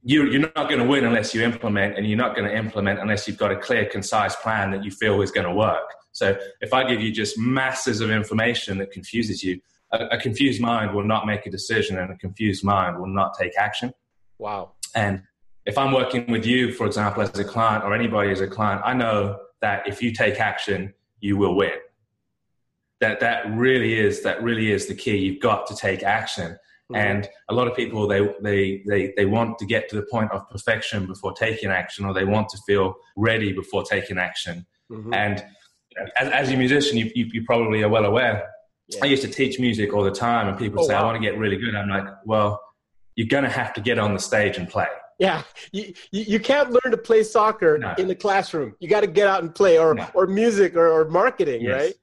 you, 0.03 0.25
you're 0.31 0.43
not 0.55 0.69
going 0.69 0.81
to 0.81 0.85
win 0.85 1.07
unless 1.07 1.35
you 1.35 1.43
implement, 1.43 1.97
and 1.97 2.07
you're 2.07 2.19
not 2.19 2.37
going 2.37 2.47
to 2.47 2.55
implement 2.55 3.01
unless 3.01 3.27
you've 3.27 3.39
got 3.39 3.51
a 3.51 3.57
clear, 3.57 3.87
concise 3.87 4.37
plan 4.37 4.71
that 4.73 4.85
you 4.85 4.91
feel 4.91 5.23
is 5.23 5.31
going 5.31 5.47
to 5.47 5.55
work. 5.55 5.89
So 6.13 6.37
if 6.61 6.75
I 6.75 6.85
give 6.87 7.01
you 7.01 7.11
just 7.11 7.39
masses 7.39 8.03
of 8.03 8.11
information 8.11 8.77
that 8.79 8.91
confuses 8.91 9.43
you, 9.43 9.63
a, 9.93 10.09
a 10.17 10.19
confused 10.19 10.61
mind 10.61 10.95
will 10.95 11.05
not 11.05 11.27
make 11.27 11.47
a 11.47 11.51
decision, 11.51 11.99
and 11.99 12.13
a 12.13 12.19
confused 12.19 12.63
mind 12.63 12.99
will 12.99 13.15
not 13.21 13.33
take 13.41 13.53
action. 13.57 13.95
Wow. 14.37 14.73
And 14.95 15.23
if 15.67 15.79
I'm 15.79 15.93
working 15.93 16.31
with 16.31 16.45
you, 16.45 16.73
for 16.73 16.87
example, 16.87 17.23
as 17.23 17.39
a 17.39 17.45
client 17.45 17.85
or 17.85 17.95
anybody 17.95 18.31
as 18.31 18.41
a 18.41 18.47
client, 18.47 18.83
I 18.85 18.93
know 18.93 19.39
that 19.63 19.87
if 19.89 20.03
you 20.03 20.13
take 20.13 20.39
action, 20.39 20.93
you 21.21 21.37
will 21.37 21.57
win. 21.57 21.73
That 23.01 23.21
that 23.21 23.51
really 23.55 23.99
is 23.99 24.23
that 24.23 24.43
really 24.43 24.71
is 24.71 24.87
the 24.87 24.95
key. 24.95 25.17
You've 25.17 25.41
got 25.41 25.67
to 25.69 25.77
take 25.77 26.03
action. 26.03 26.59
Mm-hmm. 26.93 26.97
And 26.97 27.29
a 27.49 27.55
lot 27.55 27.67
of 27.67 27.75
people 27.75 28.07
they, 28.07 28.21
they 28.43 28.83
they 28.87 29.15
they 29.17 29.25
want 29.25 29.59
to 29.59 29.67
get 29.67 29.89
to 29.89 29.97
the 29.97 30.07
point 30.11 30.31
of 30.33 30.49
perfection 30.51 31.07
before 31.07 31.33
taking 31.33 31.71
action, 31.71 32.05
or 32.05 32.13
they 32.13 32.25
want 32.25 32.51
to 32.51 32.59
feel 32.67 32.95
ready 33.17 33.53
before 33.53 33.85
taking 33.85 34.19
action. 34.19 34.67
Mm-hmm. 34.91 35.15
And 35.15 35.45
as, 36.19 36.29
as, 36.29 36.51
a 36.51 36.57
musician, 36.57 36.99
you, 36.99 37.11
you, 37.15 37.27
you 37.33 37.45
probably 37.45 37.83
are 37.83 37.89
well 37.89 38.05
aware. 38.05 38.49
Yeah. 38.89 39.01
I 39.05 39.07
used 39.07 39.23
to 39.23 39.29
teach 39.29 39.59
music 39.59 39.95
all 39.95 40.05
the 40.05 40.11
time, 40.11 40.49
and 40.49 40.59
people 40.59 40.83
oh, 40.83 40.87
say, 40.87 40.95
wow. 40.95 41.03
"I 41.03 41.05
want 41.05 41.17
to 41.17 41.23
get 41.23 41.39
really 41.39 41.57
good." 41.57 41.75
I'm 41.75 41.89
like, 41.89 42.05
"Well, 42.27 42.61
you're 43.17 43.29
going 43.29 43.45
to 43.45 43.51
have 43.51 43.73
to 43.75 43.81
get 43.81 43.99
on 43.99 44.13
the 44.13 44.21
stage 44.21 44.59
and 44.59 44.69
play." 44.69 44.89
Yeah, 45.19 45.43
you, 45.73 45.95
you 46.11 46.41
can't 46.41 46.71
learn 46.71 46.91
to 46.91 46.97
play 46.97 47.23
soccer 47.23 47.79
no. 47.79 47.95
in 47.99 48.09
the 48.09 48.15
classroom. 48.15 48.75
You 48.81 48.89
got 48.89 49.03
to 49.03 49.07
get 49.07 49.29
out 49.29 49.43
and 49.43 49.55
play, 49.55 49.79
or 49.79 49.95
no. 49.95 50.09
or 50.15 50.27
music, 50.27 50.75
or, 50.75 50.89
or 50.89 51.09
marketing, 51.09 51.63
yes. 51.63 51.73
right? 51.73 51.95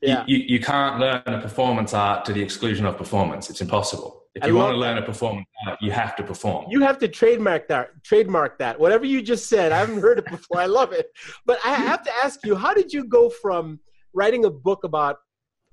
yeah. 0.00 0.24
you, 0.26 0.38
you, 0.38 0.60
can't 0.60 1.00
learn 1.00 1.22
a 1.26 1.40
performance 1.40 1.94
art 1.94 2.24
to 2.26 2.32
the 2.32 2.42
exclusion 2.42 2.86
of 2.86 2.96
performance. 2.96 3.50
It's 3.50 3.60
impossible. 3.60 4.22
If 4.34 4.46
you 4.46 4.54
want 4.54 4.74
to 4.74 4.76
learn 4.76 4.98
a 4.98 5.02
performance 5.02 5.46
art, 5.66 5.78
you 5.80 5.90
have 5.92 6.14
to 6.16 6.22
perform. 6.22 6.66
You 6.68 6.82
have 6.82 6.98
to 6.98 7.08
trademark 7.08 7.68
that. 7.68 8.04
Trademark 8.04 8.58
that. 8.58 8.78
Whatever 8.78 9.06
you 9.06 9.22
just 9.22 9.48
said, 9.48 9.72
I 9.72 9.78
haven't 9.78 10.00
heard 10.00 10.18
it 10.18 10.26
before. 10.26 10.60
I 10.60 10.66
love 10.66 10.92
it. 10.92 11.06
But 11.46 11.58
I 11.64 11.74
have 11.74 12.02
to 12.02 12.10
ask 12.22 12.44
you, 12.44 12.54
how 12.54 12.74
did 12.74 12.92
you 12.92 13.04
go 13.04 13.30
from 13.30 13.80
writing 14.12 14.44
a 14.44 14.50
book 14.50 14.84
about 14.84 15.18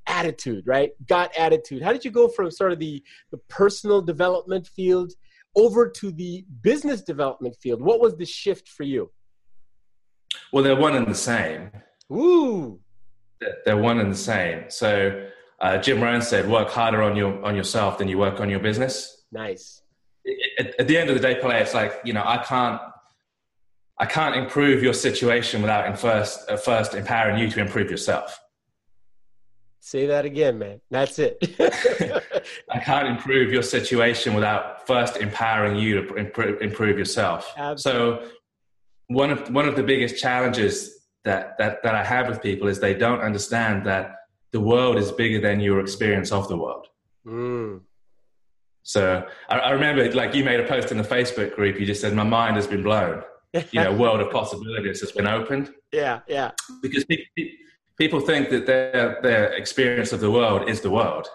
attitude, 0.07 0.65
right? 0.65 0.91
Got 1.07 1.35
attitude. 1.37 1.81
How 1.81 1.91
did 1.91 2.05
you 2.05 2.11
go 2.11 2.27
from 2.29 2.51
sort 2.51 2.71
of 2.71 2.79
the 2.79 3.03
the 3.31 3.37
personal 3.49 4.01
development 4.01 4.67
field 4.67 5.13
over 5.55 5.89
to 5.89 6.11
the 6.11 6.45
business 6.61 7.01
development 7.01 7.55
field? 7.61 7.81
What 7.81 7.99
was 7.99 8.15
the 8.15 8.25
shift 8.25 8.69
for 8.69 8.83
you? 8.83 9.11
Well, 10.51 10.63
they're 10.63 10.75
one 10.75 10.95
and 10.95 11.07
the 11.07 11.15
same. 11.15 11.71
Ooh 12.11 12.79
they're 13.65 13.77
one 13.77 13.99
and 13.99 14.11
the 14.11 14.17
same. 14.17 14.65
So 14.69 15.27
uh, 15.59 15.77
Jim 15.77 16.01
Rohn 16.01 16.21
said, 16.21 16.49
"Work 16.49 16.69
harder 16.69 17.01
on 17.01 17.15
your 17.15 17.43
on 17.43 17.55
yourself 17.55 17.97
than 17.97 18.07
you 18.07 18.17
work 18.17 18.39
on 18.39 18.49
your 18.49 18.59
business." 18.59 19.23
Nice. 19.31 19.81
At, 20.57 20.79
at 20.79 20.87
the 20.87 20.97
end 20.97 21.09
of 21.09 21.15
the 21.15 21.21
day, 21.21 21.39
play. 21.39 21.61
It's 21.61 21.73
like 21.73 22.01
you 22.03 22.13
know, 22.13 22.23
I 22.25 22.37
can't, 22.37 22.81
I 23.99 24.05
can't 24.05 24.35
improve 24.35 24.83
your 24.83 24.93
situation 24.93 25.61
without 25.61 25.87
in 25.87 25.95
first 25.95 26.49
uh, 26.49 26.57
first 26.57 26.93
empowering 26.93 27.39
you 27.39 27.49
to 27.51 27.59
improve 27.59 27.89
yourself. 27.89 28.39
Say 29.85 30.05
that 30.05 30.23
again, 30.23 30.59
man. 30.59 30.79
That's 30.89 31.19
it. 31.19 31.37
I 32.71 32.79
can't 32.79 33.05
improve 33.05 33.51
your 33.51 33.61
situation 33.61 34.33
without 34.33 34.87
first 34.87 35.17
empowering 35.17 35.75
you 35.75 36.01
to 36.01 36.15
improve, 36.15 36.61
improve 36.61 36.97
yourself. 36.97 37.51
Absolutely. 37.57 38.25
So, 38.25 38.31
one 39.07 39.29
of 39.29 39.49
one 39.51 39.67
of 39.67 39.75
the 39.75 39.83
biggest 39.83 40.17
challenges 40.17 41.01
that, 41.25 41.57
that, 41.57 41.83
that 41.83 41.95
I 41.95 42.03
have 42.05 42.29
with 42.29 42.41
people 42.41 42.69
is 42.69 42.79
they 42.79 42.93
don't 42.93 43.19
understand 43.19 43.85
that 43.85 44.15
the 44.53 44.61
world 44.61 44.97
is 44.97 45.11
bigger 45.11 45.41
than 45.41 45.59
your 45.59 45.81
experience 45.81 46.31
of 46.31 46.47
the 46.47 46.55
world. 46.55 46.87
Mm. 47.27 47.81
So 48.83 49.27
I, 49.49 49.57
I, 49.57 49.71
remember, 49.71 50.09
like 50.13 50.33
you 50.33 50.45
made 50.45 50.61
a 50.61 50.65
post 50.65 50.93
in 50.93 50.97
the 50.97 51.03
Facebook 51.03 51.55
group. 51.55 51.77
You 51.77 51.85
just 51.85 51.99
said, 51.99 52.13
"My 52.13 52.23
mind 52.23 52.55
has 52.55 52.67
been 52.67 52.83
blown." 52.83 53.21
you 53.53 53.83
know, 53.83 53.93
world 53.93 54.21
of 54.21 54.31
possibilities 54.31 55.01
has 55.01 55.11
been 55.11 55.27
opened. 55.27 55.73
Yeah, 55.91 56.21
yeah. 56.27 56.51
Because 56.81 57.03
people, 57.03 57.25
people 57.97 58.19
think 58.19 58.49
that 58.49 58.65
their 58.65 59.19
their 59.21 59.53
experience 59.53 60.11
of 60.13 60.19
the 60.19 60.31
world 60.31 60.69
is 60.69 60.81
the 60.81 60.89
world. 60.89 61.27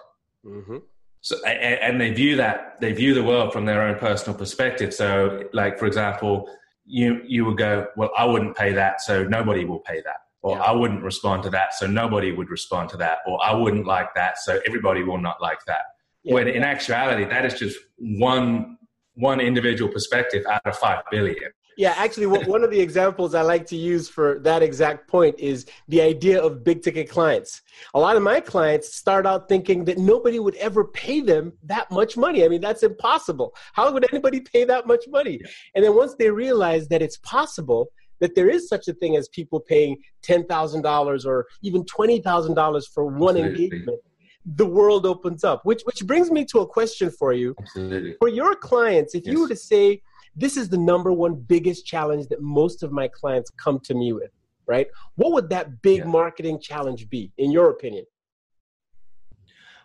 Mm-hmm. 0.45 0.77
So, 1.21 1.35
and, 1.45 1.79
and 1.81 2.01
they 2.01 2.13
view 2.13 2.35
that 2.37 2.79
they 2.79 2.93
view 2.93 3.13
the 3.13 3.23
world 3.23 3.51
from 3.51 3.65
their 3.65 3.81
own 3.83 3.97
personal 3.99 4.37
perspective. 4.37 4.93
So, 4.93 5.43
like 5.53 5.77
for 5.77 5.85
example, 5.85 6.49
you 6.85 7.21
you 7.25 7.45
would 7.45 7.57
go, 7.57 7.87
well, 7.97 8.11
I 8.17 8.25
wouldn't 8.25 8.55
pay 8.55 8.73
that, 8.73 9.01
so 9.01 9.23
nobody 9.23 9.65
will 9.65 9.79
pay 9.79 10.01
that, 10.05 10.17
or 10.41 10.57
yeah. 10.57 10.63
I 10.63 10.71
wouldn't 10.71 11.03
respond 11.03 11.43
to 11.43 11.49
that, 11.51 11.73
so 11.73 11.87
nobody 11.87 12.31
would 12.31 12.49
respond 12.49 12.89
to 12.89 12.97
that, 12.97 13.19
or 13.27 13.43
I 13.43 13.53
wouldn't 13.53 13.85
like 13.85 14.13
that, 14.15 14.37
so 14.37 14.59
everybody 14.65 15.03
will 15.03 15.19
not 15.19 15.41
like 15.41 15.59
that. 15.67 15.83
Yeah. 16.23 16.35
When 16.35 16.47
in 16.47 16.63
actuality, 16.63 17.25
that 17.25 17.45
is 17.45 17.53
just 17.55 17.77
one 17.97 18.77
one 19.15 19.41
individual 19.41 19.91
perspective 19.91 20.45
out 20.49 20.65
of 20.65 20.77
five 20.77 21.03
billion. 21.11 21.51
Yeah, 21.79 21.93
actually, 21.95 22.25
one 22.25 22.61
of 22.61 22.71
the 22.71 22.81
examples 22.81 23.33
I 23.33 23.41
like 23.41 23.65
to 23.67 23.77
use 23.77 24.09
for 24.09 24.39
that 24.39 24.61
exact 24.61 25.07
point 25.07 25.39
is 25.39 25.65
the 25.87 26.01
idea 26.01 26.37
of 26.43 26.61
big 26.61 26.81
ticket 26.81 27.09
clients. 27.09 27.61
A 27.93 27.99
lot 28.01 28.17
of 28.17 28.21
my 28.21 28.41
clients 28.41 28.93
start 28.93 29.25
out 29.25 29.47
thinking 29.47 29.85
that 29.85 29.97
nobody 29.97 30.39
would 30.39 30.55
ever 30.55 30.83
pay 30.83 31.21
them 31.21 31.53
that 31.63 31.89
much 31.89 32.17
money. 32.17 32.43
I 32.43 32.49
mean, 32.49 32.59
that's 32.59 32.83
impossible. 32.83 33.55
How 33.71 33.93
would 33.93 34.05
anybody 34.11 34.41
pay 34.41 34.65
that 34.65 34.87
much 34.87 35.05
money? 35.07 35.39
And 35.73 35.85
then 35.85 35.95
once 35.95 36.15
they 36.19 36.29
realize 36.29 36.89
that 36.89 37.01
it's 37.01 37.15
possible, 37.19 37.87
that 38.19 38.35
there 38.35 38.49
is 38.49 38.67
such 38.67 38.89
a 38.89 38.93
thing 38.93 39.15
as 39.15 39.29
people 39.29 39.61
paying 39.61 39.95
$10,000 40.23 41.25
or 41.25 41.47
even 41.61 41.85
$20,000 41.85 42.83
for 42.93 43.05
one 43.05 43.37
Absolutely. 43.37 43.63
engagement, 43.63 43.99
the 44.45 44.65
world 44.65 45.05
opens 45.05 45.45
up. 45.45 45.63
Which, 45.63 45.83
which 45.83 46.05
brings 46.05 46.29
me 46.29 46.43
to 46.51 46.59
a 46.59 46.67
question 46.67 47.09
for 47.09 47.31
you. 47.31 47.55
Absolutely. 47.57 48.15
For 48.19 48.27
your 48.27 48.53
clients, 48.53 49.15
if 49.15 49.25
yes. 49.25 49.31
you 49.31 49.39
were 49.39 49.47
to 49.47 49.55
say, 49.55 50.01
this 50.35 50.57
is 50.57 50.69
the 50.69 50.77
number 50.77 51.11
one 51.11 51.35
biggest 51.35 51.85
challenge 51.85 52.27
that 52.27 52.41
most 52.41 52.83
of 52.83 52.91
my 52.91 53.07
clients 53.07 53.51
come 53.51 53.79
to 53.81 53.93
me 53.93 54.13
with, 54.13 54.31
right? 54.67 54.87
What 55.15 55.31
would 55.33 55.49
that 55.49 55.81
big 55.81 55.99
yeah. 55.99 56.05
marketing 56.05 56.59
challenge 56.59 57.09
be, 57.09 57.31
in 57.37 57.51
your 57.51 57.69
opinion? 57.69 58.05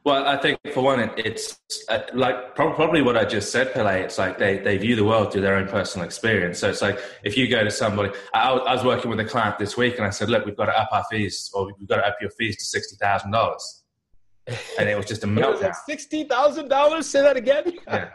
Well, 0.04 0.26
I 0.26 0.36
think 0.36 0.58
for 0.74 0.82
one, 0.82 1.00
it's 1.16 1.58
uh, 1.88 2.00
like 2.12 2.54
probably 2.54 3.00
what 3.00 3.16
I 3.16 3.24
just 3.24 3.50
said, 3.50 3.72
Pele. 3.72 4.02
It's 4.02 4.18
like 4.18 4.36
they, 4.36 4.58
they 4.58 4.76
view 4.76 4.96
the 4.96 5.04
world 5.04 5.32
through 5.32 5.40
their 5.40 5.56
own 5.56 5.66
personal 5.66 6.04
experience. 6.04 6.58
So 6.58 6.68
it's 6.68 6.82
like 6.82 7.00
if 7.22 7.38
you 7.38 7.48
go 7.48 7.64
to 7.64 7.70
somebody, 7.70 8.12
I, 8.34 8.50
I 8.50 8.74
was 8.74 8.84
working 8.84 9.10
with 9.10 9.18
a 9.20 9.24
client 9.24 9.58
this 9.58 9.78
week 9.78 9.96
and 9.96 10.04
I 10.06 10.10
said, 10.10 10.28
look, 10.28 10.44
we've 10.44 10.58
got 10.58 10.66
to 10.66 10.78
up 10.78 10.90
our 10.92 11.04
fees 11.10 11.50
or 11.54 11.72
we've 11.78 11.88
got 11.88 11.96
to 11.96 12.06
up 12.06 12.16
your 12.20 12.28
fees 12.32 12.70
to 12.70 12.78
$60,000. 12.78 13.56
And 14.78 14.90
it 14.90 14.94
was 14.94 15.06
just 15.06 15.24
a 15.24 15.26
meltdown. 15.26 15.62
like 15.62 15.72
$60,000? 15.88 17.02
Say 17.02 17.22
that 17.22 17.38
again? 17.38 17.72
yeah. 17.88 18.10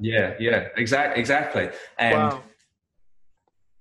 Yeah, 0.00 0.34
yeah, 0.38 0.68
exactly, 0.76 1.20
exactly. 1.20 1.70
And 1.98 2.16
wow. 2.16 2.42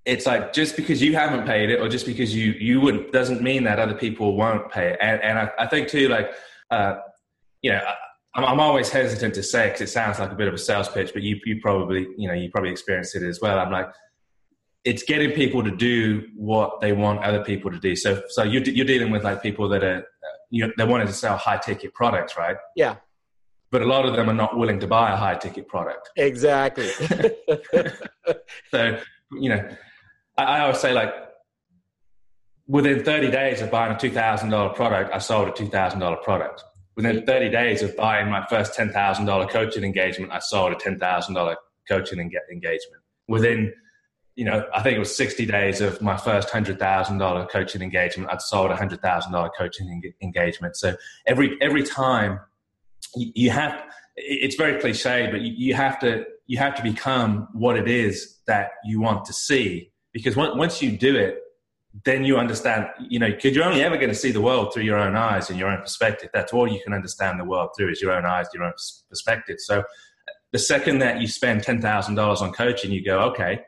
it's 0.06 0.26
like 0.26 0.54
just 0.54 0.76
because 0.76 1.02
you 1.02 1.16
haven't 1.16 1.46
paid 1.46 1.70
it 1.70 1.80
or 1.80 1.90
just 1.90 2.06
because 2.06 2.34
you, 2.36 2.52
you 2.54 2.80
wouldn't, 2.82 3.12
doesn't 3.12 3.42
mean 3.42 3.64
that 3.66 3.80
other 3.80 3.96
people 3.96 4.36
won't 4.36 4.72
pay 4.72 4.90
it. 4.92 5.00
And, 5.02 5.22
and 5.22 5.40
I, 5.40 5.50
I 5.60 5.68
think 5.68 5.88
too, 5.88 6.08
like, 6.08 6.32
uh, 6.72 6.96
you 7.62 7.72
know, 7.72 7.82
I'm, 8.36 8.46
I'm 8.46 8.60
always 8.60 8.90
hesitant 8.90 9.34
to 9.36 9.44
say 9.44 9.68
because 9.68 9.82
it 9.82 9.90
sounds 9.90 10.20
like 10.20 10.32
a 10.32 10.36
bit 10.36 10.48
of 10.48 10.54
a 10.54 10.58
sales 10.58 10.90
pitch, 10.90 11.12
but 11.14 11.22
you, 11.22 11.40
you 11.46 11.60
probably, 11.62 12.08
you 12.18 12.28
know, 12.28 12.34
you 12.34 12.50
probably 12.50 12.72
experienced 12.72 13.16
it 13.16 13.24
as 13.24 13.40
well. 13.42 13.60
I'm 13.60 13.72
like, 13.72 13.90
it's 14.86 15.04
getting 15.04 15.32
people 15.32 15.64
to 15.64 15.72
do 15.72 16.28
what 16.36 16.82
they 16.82 16.92
want 16.92 17.24
other 17.24 17.44
people 17.44 17.72
to 17.72 17.80
do. 17.80 17.96
So, 17.96 18.22
so 18.30 18.44
you're, 18.44 18.64
you're 18.64 18.86
dealing 18.86 19.12
with 19.12 19.24
like 19.24 19.42
people 19.42 19.70
that 19.70 19.84
are, 19.84 20.04
you 20.50 20.66
know, 20.66 20.74
they 20.78 20.86
wanted 20.86 21.08
to 21.08 21.14
sell 21.14 21.38
high 21.38 21.58
ticket 21.58 21.94
products, 21.94 22.38
right? 22.38 22.58
Yeah. 22.76 22.98
But 23.74 23.82
a 23.82 23.86
lot 23.86 24.06
of 24.06 24.16
them 24.16 24.30
are 24.30 24.36
not 24.36 24.58
willing 24.58 24.80
to 24.80 24.88
buy 24.88 25.12
a 25.12 25.18
high 25.18 25.36
ticket 25.36 25.68
product. 25.68 26.12
Exactly. 26.16 26.88
so, 28.72 29.00
you 29.32 29.50
know, 29.50 29.68
I, 30.38 30.44
I 30.44 30.60
always 30.62 30.80
say 30.80 30.94
like, 30.94 31.12
within 32.68 33.04
30 33.04 33.32
days 33.32 33.62
of 33.62 33.70
buying 33.70 33.92
a 33.92 33.96
$2,000 33.96 34.76
product, 34.76 35.12
I 35.14 35.18
sold 35.18 35.50
a 35.50 35.52
$2,000 35.52 36.24
product 36.24 36.64
within 36.96 37.26
30 37.26 37.50
days 37.50 37.82
of 37.82 37.96
buying 37.96 38.30
my 38.30 38.46
first 38.48 38.78
$10,000 38.78 39.50
coaching 39.50 39.84
engagement, 39.84 40.32
I 40.32 40.40
sold 40.40 40.74
a 40.74 40.76
$10,000 40.76 41.56
coaching 41.88 42.20
engagement. 42.20 43.04
Within, 43.28 43.74
you 44.36 44.46
know, 44.46 44.68
I 44.74 44.82
think 44.84 44.96
it 44.96 45.00
was 45.00 45.16
60 45.16 45.46
days 45.46 45.82
of 45.82 46.02
my 46.02 46.18
first 46.18 46.50
$100,000 46.50 47.50
coaching 47.50 47.82
engagement, 47.82 48.32
I'd 48.32 48.42
sold 48.42 48.72
a 48.72 48.76
$100,000 48.76 49.50
coaching 49.58 50.14
engagement. 50.22 50.76
So 50.76 50.96
every, 51.26 51.58
every 51.62 51.84
time 51.84 52.40
you 53.16 53.50
have, 53.50 53.84
it's 54.16 54.56
very 54.56 54.80
cliche, 54.80 55.30
but 55.32 55.42
you 55.42 55.74
have 55.74 56.00
to, 56.00 56.26
you 56.48 56.58
have 56.58 56.76
to 56.76 56.84
become 56.84 57.48
what 57.54 57.78
it 57.78 57.88
is 57.88 58.40
that 58.48 58.72
you 58.86 59.00
want 59.00 59.26
to 59.26 59.34
see 59.34 59.92
because 60.14 60.36
once 60.36 60.82
you 60.82 60.96
do 60.96 61.16
it, 61.16 61.40
then 62.06 62.24
you 62.24 62.38
understand, 62.38 62.88
you 63.00 63.20
know, 63.20 63.30
because 63.30 63.56
you're 63.56 63.66
only 63.66 63.84
ever 63.84 63.98
going 63.98 64.10
to 64.10 64.16
see 64.16 64.32
the 64.32 64.42
world 64.42 64.74
through 64.74 64.84
your 64.84 64.98
own 64.98 65.16
eyes 65.16 65.50
and 65.50 65.60
your 65.60 65.70
own 65.70 65.82
perspective. 65.82 66.30
That's 66.34 66.52
all 66.52 66.68
you 66.68 66.82
can 66.84 66.94
understand 66.94 67.40
the 67.40 67.46
world 67.46 67.70
through 67.78 67.92
is 67.92 68.02
your 68.02 68.12
own 68.12 68.26
eyes, 68.26 68.48
your 68.54 68.64
own 68.64 68.74
perspective. 69.10 69.58
So 69.60 69.84
the 70.52 70.60
second 70.60 71.00
that 71.00 71.22
you 71.22 71.28
spend 71.28 71.62
$10,000 71.62 72.42
on 72.42 72.52
coaching, 72.54 72.92
you 72.92 73.04
go, 73.04 73.20
okay. 73.22 73.62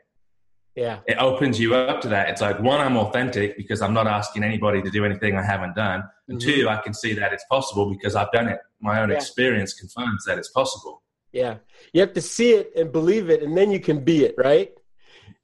Yeah. 0.76 0.98
It 1.06 1.16
opens 1.16 1.58
you 1.58 1.74
up 1.74 2.02
to 2.02 2.08
that. 2.08 2.28
It's 2.28 2.42
like, 2.42 2.60
one, 2.60 2.80
I'm 2.80 2.98
authentic 2.98 3.56
because 3.56 3.80
I'm 3.80 3.94
not 3.94 4.06
asking 4.06 4.44
anybody 4.44 4.82
to 4.82 4.90
do 4.90 5.06
anything 5.06 5.36
I 5.36 5.42
haven't 5.42 5.74
done. 5.74 6.04
And 6.28 6.38
mm-hmm. 6.38 6.48
two, 6.48 6.68
I 6.68 6.76
can 6.76 6.92
see 6.92 7.14
that 7.14 7.32
it's 7.32 7.44
possible 7.50 7.88
because 7.88 8.14
I've 8.14 8.30
done 8.30 8.46
it. 8.48 8.60
My 8.80 9.00
own 9.00 9.08
yeah. 9.08 9.16
experience 9.16 9.72
confirms 9.72 10.26
that 10.26 10.36
it's 10.36 10.50
possible. 10.50 11.02
Yeah. 11.32 11.56
You 11.94 12.02
have 12.02 12.12
to 12.12 12.20
see 12.20 12.52
it 12.52 12.72
and 12.76 12.92
believe 12.92 13.30
it, 13.30 13.42
and 13.42 13.56
then 13.56 13.70
you 13.70 13.80
can 13.80 14.04
be 14.04 14.24
it, 14.24 14.34
right? 14.36 14.70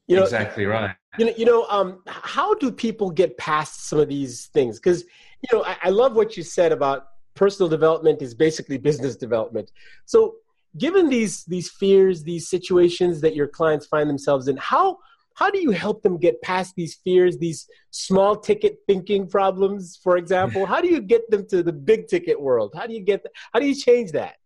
You 0.06 0.16
know, 0.16 0.22
exactly 0.24 0.66
right. 0.66 0.94
You 1.18 1.26
know, 1.26 1.32
you 1.36 1.46
know, 1.46 1.66
um, 1.68 2.02
how 2.06 2.54
do 2.54 2.70
people 2.70 3.10
get 3.10 3.38
past 3.38 3.88
some 3.88 3.98
of 3.98 4.08
these 4.08 4.46
things? 4.46 4.78
Because 4.78 5.02
you 5.02 5.56
know, 5.56 5.64
I, 5.64 5.76
I 5.84 5.88
love 5.90 6.14
what 6.14 6.36
you 6.36 6.42
said 6.42 6.72
about 6.72 7.06
personal 7.34 7.68
development 7.68 8.20
is 8.20 8.34
basically 8.34 8.78
business 8.78 9.16
development. 9.16 9.70
So, 10.04 10.34
given 10.76 11.08
these 11.08 11.44
these 11.44 11.70
fears, 11.70 12.24
these 12.24 12.48
situations 12.48 13.20
that 13.20 13.34
your 13.34 13.46
clients 13.46 13.86
find 13.86 14.10
themselves 14.10 14.48
in, 14.48 14.56
how 14.56 14.98
how 15.36 15.50
do 15.50 15.58
you 15.60 15.70
help 15.70 16.02
them 16.02 16.18
get 16.18 16.42
past 16.42 16.74
these 16.76 16.94
fears, 17.04 17.38
these 17.38 17.68
small 17.90 18.36
ticket 18.36 18.78
thinking 18.86 19.28
problems, 19.28 19.98
for 20.02 20.16
example? 20.16 20.66
How 20.66 20.80
do 20.80 20.88
you 20.88 21.00
get 21.00 21.30
them 21.30 21.46
to 21.48 21.62
the 21.62 21.72
big 21.72 22.08
ticket 22.08 22.40
world? 22.40 22.72
How 22.76 22.86
do 22.86 22.94
you 22.94 23.00
get 23.00 23.24
how 23.52 23.60
do 23.60 23.66
you 23.66 23.74
change 23.74 24.12
that? 24.12 24.36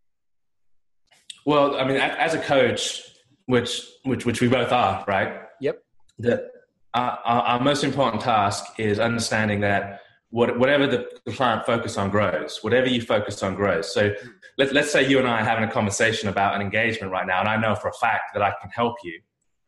Well, 1.44 1.76
I 1.76 1.86
mean, 1.86 1.96
as 1.96 2.34
a 2.34 2.40
coach, 2.40 3.02
which 3.46 3.86
which 4.04 4.26
which 4.26 4.40
we 4.40 4.48
both 4.48 4.72
are, 4.72 5.04
right? 5.06 5.42
Yep. 5.60 5.82
That 6.18 6.50
our, 6.94 7.18
our, 7.24 7.60
most 7.60 7.84
important 7.84 8.22
task 8.22 8.64
is 8.78 8.98
understanding 8.98 9.60
that 9.60 10.00
what, 10.30 10.58
whatever 10.58 10.86
the, 10.86 11.06
the 11.24 11.32
client 11.32 11.66
focus 11.66 11.98
on 11.98 12.10
grows, 12.10 12.58
whatever 12.62 12.88
you 12.88 13.02
focus 13.02 13.42
on 13.42 13.54
grows. 13.54 13.92
So 13.92 14.14
let, 14.58 14.72
let's 14.72 14.90
say 14.90 15.08
you 15.08 15.18
and 15.18 15.28
I 15.28 15.40
are 15.40 15.44
having 15.44 15.68
a 15.68 15.70
conversation 15.70 16.28
about 16.28 16.54
an 16.54 16.62
engagement 16.62 17.12
right 17.12 17.26
now, 17.26 17.40
and 17.40 17.48
I 17.48 17.56
know 17.56 17.74
for 17.74 17.88
a 17.88 17.92
fact 17.92 18.32
that 18.34 18.42
I 18.42 18.52
can 18.60 18.70
help 18.70 18.96
you. 19.04 19.20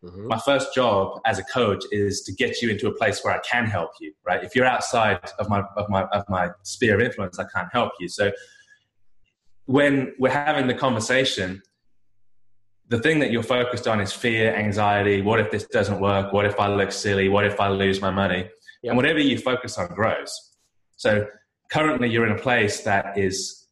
Mm-hmm. 0.05 0.28
My 0.28 0.38
first 0.38 0.75
job 0.75 1.21
as 1.26 1.38
a 1.38 1.45
coach 1.45 1.85
is 1.90 2.23
to 2.23 2.33
get 2.33 2.62
you 2.62 2.71
into 2.71 2.87
a 2.87 2.95
place 2.95 3.25
where 3.25 3.35
I 3.35 3.40
can 3.40 3.67
help 3.67 3.90
you, 4.00 4.12
right? 4.25 4.45
If 4.45 4.55
you're 4.55 4.64
outside 4.64 5.19
of 5.38 5.49
my, 5.49 5.62
of 5.76 5.88
my, 5.88 6.02
of 6.12 6.25
my 6.28 6.50
sphere 6.62 6.95
of 6.95 7.00
influence, 7.00 7.38
I 7.38 7.45
can't 7.52 7.69
help 7.73 7.93
you. 7.99 8.09
So 8.09 8.31
when 9.67 10.14
we're 10.19 10.31
having 10.31 10.69
the 10.69 10.75
conversation, 10.75 11.62
the 12.88 12.99
thing 13.00 13.19
that 13.19 13.31
you're 13.31 13.43
focused 13.43 13.87
on 13.87 14.00
is 14.00 14.12
fear, 14.12 14.55
anxiety. 14.55 15.21
What 15.21 15.40
if 15.40 15.50
this 15.50 15.64
doesn't 15.64 16.00
work? 16.00 16.33
What 16.33 16.47
if 16.47 16.59
I 16.59 16.69
look 16.69 16.93
silly? 16.93 17.28
What 17.28 17.45
if 17.45 17.61
I 17.61 17.69
lose 17.69 18.00
my 18.00 18.11
money? 18.11 18.49
Yep. 18.83 18.90
And 18.90 18.97
whatever 18.97 19.19
you 19.19 19.37
focus 19.37 19.76
on 19.76 19.88
grows. 19.88 20.33
So 20.97 21.26
currently 21.71 22.09
you're 22.09 22.26
in 22.26 22.33
a 22.33 22.40
place 22.40 22.81
that 22.83 23.19
is 23.19 23.67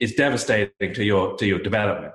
is 0.00 0.14
devastating 0.14 0.92
to 0.94 1.04
your 1.04 1.36
to 1.36 1.46
your 1.46 1.58
development. 1.58 2.14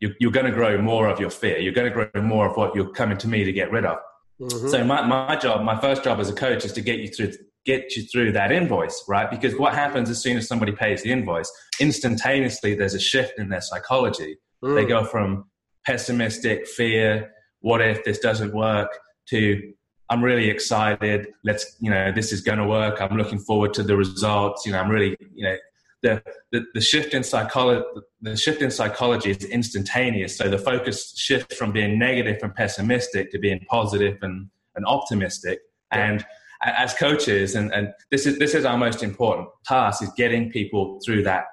You, 0.00 0.14
you're 0.20 0.32
going 0.32 0.46
to 0.46 0.52
grow 0.52 0.80
more 0.80 1.08
of 1.08 1.18
your 1.20 1.30
fear. 1.30 1.58
You're 1.58 1.72
going 1.72 1.92
to 1.92 1.94
grow 1.94 2.22
more 2.22 2.48
of 2.48 2.56
what 2.56 2.74
you're 2.74 2.90
coming 2.90 3.18
to 3.18 3.28
me 3.28 3.44
to 3.44 3.52
get 3.52 3.70
rid 3.70 3.84
of. 3.84 3.98
Mm-hmm. 4.40 4.68
So 4.68 4.84
my, 4.84 5.04
my 5.04 5.36
job, 5.36 5.62
my 5.62 5.80
first 5.80 6.04
job 6.04 6.20
as 6.20 6.28
a 6.28 6.34
coach 6.34 6.64
is 6.64 6.72
to 6.72 6.80
get 6.80 7.00
you 7.00 7.08
through 7.08 7.32
get 7.64 7.94
you 7.96 8.02
through 8.04 8.32
that 8.32 8.50
invoice, 8.50 9.04
right? 9.08 9.30
Because 9.30 9.54
what 9.56 9.74
happens 9.74 10.08
as 10.08 10.22
soon 10.22 10.38
as 10.38 10.48
somebody 10.48 10.72
pays 10.72 11.02
the 11.02 11.12
invoice, 11.12 11.52
instantaneously 11.80 12.74
there's 12.74 12.94
a 12.94 13.00
shift 13.00 13.38
in 13.38 13.50
their 13.50 13.60
psychology. 13.60 14.38
Mm. 14.64 14.74
They 14.74 14.86
go 14.86 15.04
from 15.04 15.44
pessimistic 15.84 16.66
fear, 16.66 17.30
what 17.60 17.82
if 17.82 18.04
this 18.04 18.20
doesn't 18.20 18.54
work, 18.54 18.88
to 19.30 19.74
I'm 20.10 20.24
really 20.24 20.48
excited. 20.48 21.28
Let's, 21.44 21.76
you 21.80 21.90
know, 21.90 22.10
this 22.12 22.32
is 22.32 22.40
going 22.40 22.58
to 22.58 22.66
work. 22.66 23.00
I'm 23.00 23.16
looking 23.16 23.38
forward 23.38 23.74
to 23.74 23.82
the 23.82 23.96
results. 23.96 24.64
You 24.64 24.72
know, 24.72 24.78
I'm 24.78 24.90
really, 24.90 25.16
you 25.34 25.44
know, 25.44 25.56
the, 26.02 26.22
the, 26.52 26.64
the 26.74 26.80
shift 26.80 27.14
in 27.14 27.22
psychology, 27.24 27.84
the 28.20 28.36
shift 28.36 28.62
in 28.62 28.70
psychology 28.70 29.30
is 29.30 29.44
instantaneous. 29.44 30.36
So 30.36 30.48
the 30.48 30.58
focus 30.58 31.16
shifts 31.16 31.56
from 31.56 31.72
being 31.72 31.98
negative 31.98 32.38
and 32.42 32.54
pessimistic 32.54 33.32
to 33.32 33.38
being 33.38 33.60
positive 33.68 34.18
and, 34.22 34.48
and 34.76 34.86
optimistic. 34.86 35.60
Yeah. 35.92 36.10
And 36.10 36.26
as 36.62 36.94
coaches, 36.94 37.54
and, 37.54 37.72
and 37.72 37.92
this 38.10 38.26
is, 38.26 38.38
this 38.38 38.54
is 38.54 38.64
our 38.64 38.76
most 38.76 39.02
important 39.02 39.48
task 39.64 40.02
is 40.02 40.10
getting 40.16 40.50
people 40.50 41.00
through 41.04 41.22
that 41.24 41.44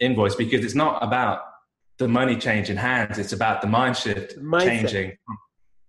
invoice 0.00 0.34
because 0.34 0.64
it's 0.64 0.74
not 0.74 1.02
about 1.02 1.40
the 1.98 2.08
money 2.08 2.36
changing 2.36 2.76
hands. 2.76 3.18
It's 3.18 3.32
about 3.32 3.62
the 3.62 3.66
mind 3.66 3.96
shift 3.96 4.38
Mindset. 4.38 4.64
changing 4.64 5.16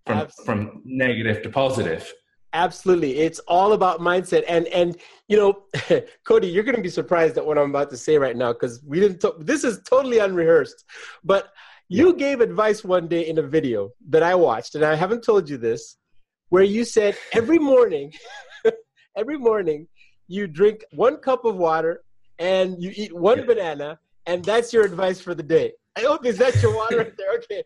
from, 0.06 0.28
from 0.46 0.82
negative 0.86 1.44
to 1.44 1.50
positive. 1.50 2.12
Absolutely. 2.54 3.20
It's 3.20 3.40
all 3.40 3.74
about 3.74 4.00
mindset. 4.00 4.44
And, 4.48 4.68
and, 4.68 4.98
you 5.28 5.38
know, 5.38 6.02
Cody, 6.26 6.48
you're 6.48 6.64
going 6.64 6.76
to 6.76 6.82
be 6.82 6.90
surprised 6.90 7.38
at 7.38 7.46
what 7.46 7.58
I'm 7.58 7.70
about 7.70 7.90
to 7.92 7.98
say 7.98 8.18
right 8.18 8.36
now 8.36 8.54
because 8.54 8.82
we 8.86 9.00
didn't 9.00 9.20
talk, 9.20 9.36
this 9.40 9.64
is 9.64 9.82
totally 9.84 10.20
unrehearsed, 10.20 10.86
but 11.24 11.54
you 11.90 12.10
yeah. 12.10 12.16
gave 12.16 12.42
advice 12.42 12.84
one 12.84 13.08
day 13.08 13.28
in 13.28 13.38
a 13.38 13.42
video 13.42 13.92
that 14.10 14.24
I 14.24 14.36
watched, 14.36 14.76
and 14.76 14.84
I 14.84 14.96
haven't 14.96 15.24
told 15.24 15.50
you 15.50 15.58
this, 15.58 15.98
where 16.50 16.64
you 16.64 16.84
said 16.84 17.18
every 17.34 17.60
morning, 17.60 18.14
every 19.18 19.38
morning, 19.38 19.88
you 20.28 20.48
drink 20.48 20.84
one 20.92 21.18
cup 21.18 21.46
of 21.46 21.56
water 21.56 22.04
and 22.40 22.82
you 22.82 22.92
eat 22.96 23.14
one 23.14 23.40
yeah. 23.40 23.46
banana, 23.46 24.00
and 24.26 24.44
that's 24.44 24.74
your 24.74 24.84
advice 24.84 25.22
for 25.22 25.34
the 25.34 25.44
day. 25.44 25.72
I 25.98 26.02
hope 26.02 26.26
is 26.26 26.38
that 26.38 26.62
your 26.62 26.76
water 26.76 26.98
right 26.98 27.18
there? 27.18 27.28
Okay. 27.38 27.64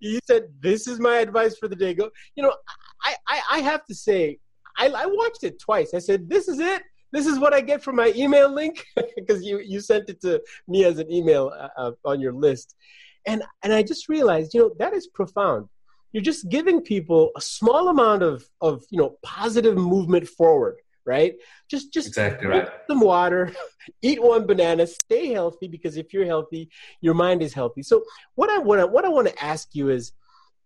You 0.00 0.20
said 0.24 0.48
this 0.60 0.86
is 0.86 1.00
my 1.00 1.18
advice 1.18 1.56
for 1.56 1.68
the 1.68 1.76
day. 1.76 1.94
Go. 1.94 2.10
You 2.36 2.44
know, 2.44 2.54
I 3.02 3.16
I, 3.28 3.40
I 3.52 3.58
have 3.60 3.84
to 3.86 3.94
say, 3.94 4.38
I, 4.78 4.88
I 4.88 5.06
watched 5.06 5.44
it 5.44 5.58
twice. 5.58 5.94
I 5.94 5.98
said, 5.98 6.28
this 6.28 6.48
is 6.48 6.58
it. 6.58 6.82
This 7.12 7.26
is 7.26 7.38
what 7.38 7.54
I 7.54 7.60
get 7.60 7.82
from 7.82 7.96
my 7.96 8.12
email 8.16 8.52
link 8.52 8.84
because 9.16 9.42
you 9.44 9.60
you 9.60 9.80
sent 9.80 10.08
it 10.08 10.20
to 10.22 10.42
me 10.68 10.84
as 10.84 10.98
an 10.98 11.10
email 11.10 11.52
uh, 11.58 11.68
uh, 11.76 11.92
on 12.04 12.20
your 12.20 12.32
list, 12.32 12.74
and 13.26 13.42
and 13.62 13.72
I 13.72 13.82
just 13.82 14.08
realized, 14.08 14.54
you 14.54 14.60
know, 14.60 14.74
that 14.78 14.92
is 14.92 15.06
profound. 15.06 15.68
You're 16.12 16.22
just 16.22 16.48
giving 16.48 16.80
people 16.80 17.30
a 17.36 17.40
small 17.40 17.88
amount 17.88 18.22
of 18.22 18.44
of 18.60 18.84
you 18.90 18.98
know 18.98 19.16
positive 19.22 19.76
movement 19.76 20.28
forward 20.28 20.76
right? 21.06 21.36
Just 21.70 21.94
just 21.94 22.08
exactly 22.08 22.48
right. 22.48 22.68
some 22.88 23.00
water, 23.00 23.52
eat 24.02 24.22
one 24.22 24.46
banana, 24.46 24.86
stay 24.86 25.28
healthy 25.32 25.68
because 25.68 25.96
if 25.96 26.12
you're 26.12 26.26
healthy, 26.26 26.68
your 27.00 27.14
mind 27.14 27.42
is 27.42 27.54
healthy. 27.54 27.82
So 27.82 28.04
what 28.34 28.50
I 28.50 28.58
want 28.58 28.80
to 28.80 28.86
what 28.86 29.04
I 29.04 29.08
want 29.08 29.28
to 29.28 29.42
ask 29.42 29.68
you 29.72 29.88
is, 29.88 30.12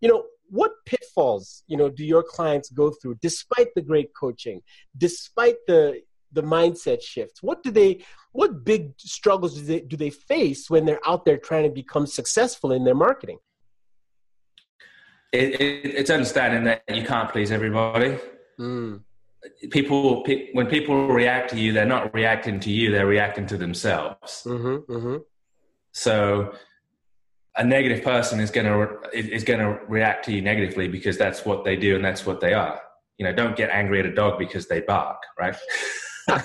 you 0.00 0.08
know, 0.08 0.25
what 0.50 0.73
pitfalls 0.85 1.62
you 1.66 1.76
know 1.76 1.88
do 1.88 2.04
your 2.04 2.23
clients 2.23 2.71
go 2.71 2.90
through 2.90 3.16
despite 3.23 3.69
the 3.75 3.83
great 3.83 4.11
coaching, 4.14 4.61
despite 4.97 5.57
the 5.66 6.00
the 6.33 6.42
mindset 6.42 7.02
shifts? 7.02 7.42
What 7.42 7.62
do 7.62 7.71
they 7.71 8.04
what 8.33 8.64
big 8.64 8.92
struggles 8.99 9.54
do 9.54 9.62
they 9.62 9.80
do 9.80 9.97
they 9.97 10.11
face 10.11 10.71
when 10.71 10.85
they're 10.85 11.07
out 11.07 11.25
there 11.25 11.38
trying 11.38 11.64
to 11.64 11.71
become 11.71 12.07
successful 12.07 12.73
in 12.73 12.85
their 12.85 12.95
marketing? 12.95 13.38
It, 15.33 15.61
it, 15.61 15.87
it's 15.95 16.11
understanding 16.11 16.64
that 16.64 16.83
you 16.92 17.04
can't 17.04 17.30
please 17.30 17.52
everybody. 17.52 18.19
Mm. 18.59 19.02
People, 19.71 20.23
pe- 20.23 20.52
when 20.52 20.66
people 20.66 21.09
react 21.09 21.50
to 21.50 21.59
you, 21.59 21.73
they're 21.73 21.87
not 21.87 22.12
reacting 22.12 22.61
to 22.61 22.71
you; 22.71 22.90
they're 22.90 23.07
reacting 23.07 23.47
to 23.47 23.57
themselves. 23.57 24.42
Mm-hmm, 24.45 24.92
mm-hmm. 24.92 25.16
So, 25.92 26.54
a 27.57 27.64
negative 27.64 28.04
person 28.04 28.40
is 28.40 28.50
going 28.50 28.66
to 28.66 28.99
is 29.12 29.45
going 29.45 29.61
to 29.61 29.80
react 29.88 30.25
to 30.26 30.33
you 30.33 30.42
negatively 30.42 30.88
because 30.88 31.19
that's 31.19 31.45
what 31.45 31.64
they 31.64 31.76
do 31.76 31.97
and 31.97 32.04
that's 32.04 32.25
what 32.25 32.40
they 32.40 32.54
are. 32.54 32.80
You 33.19 33.26
know, 33.26 33.33
don't 33.33 33.57
get 33.57 33.71
angry 33.71 34.00
at 34.00 34.07
a 34.07 34.14
dog 34.14 34.38
because 34.38 34.66
they 34.69 34.80
bark, 34.80 35.19
right? 35.38 35.57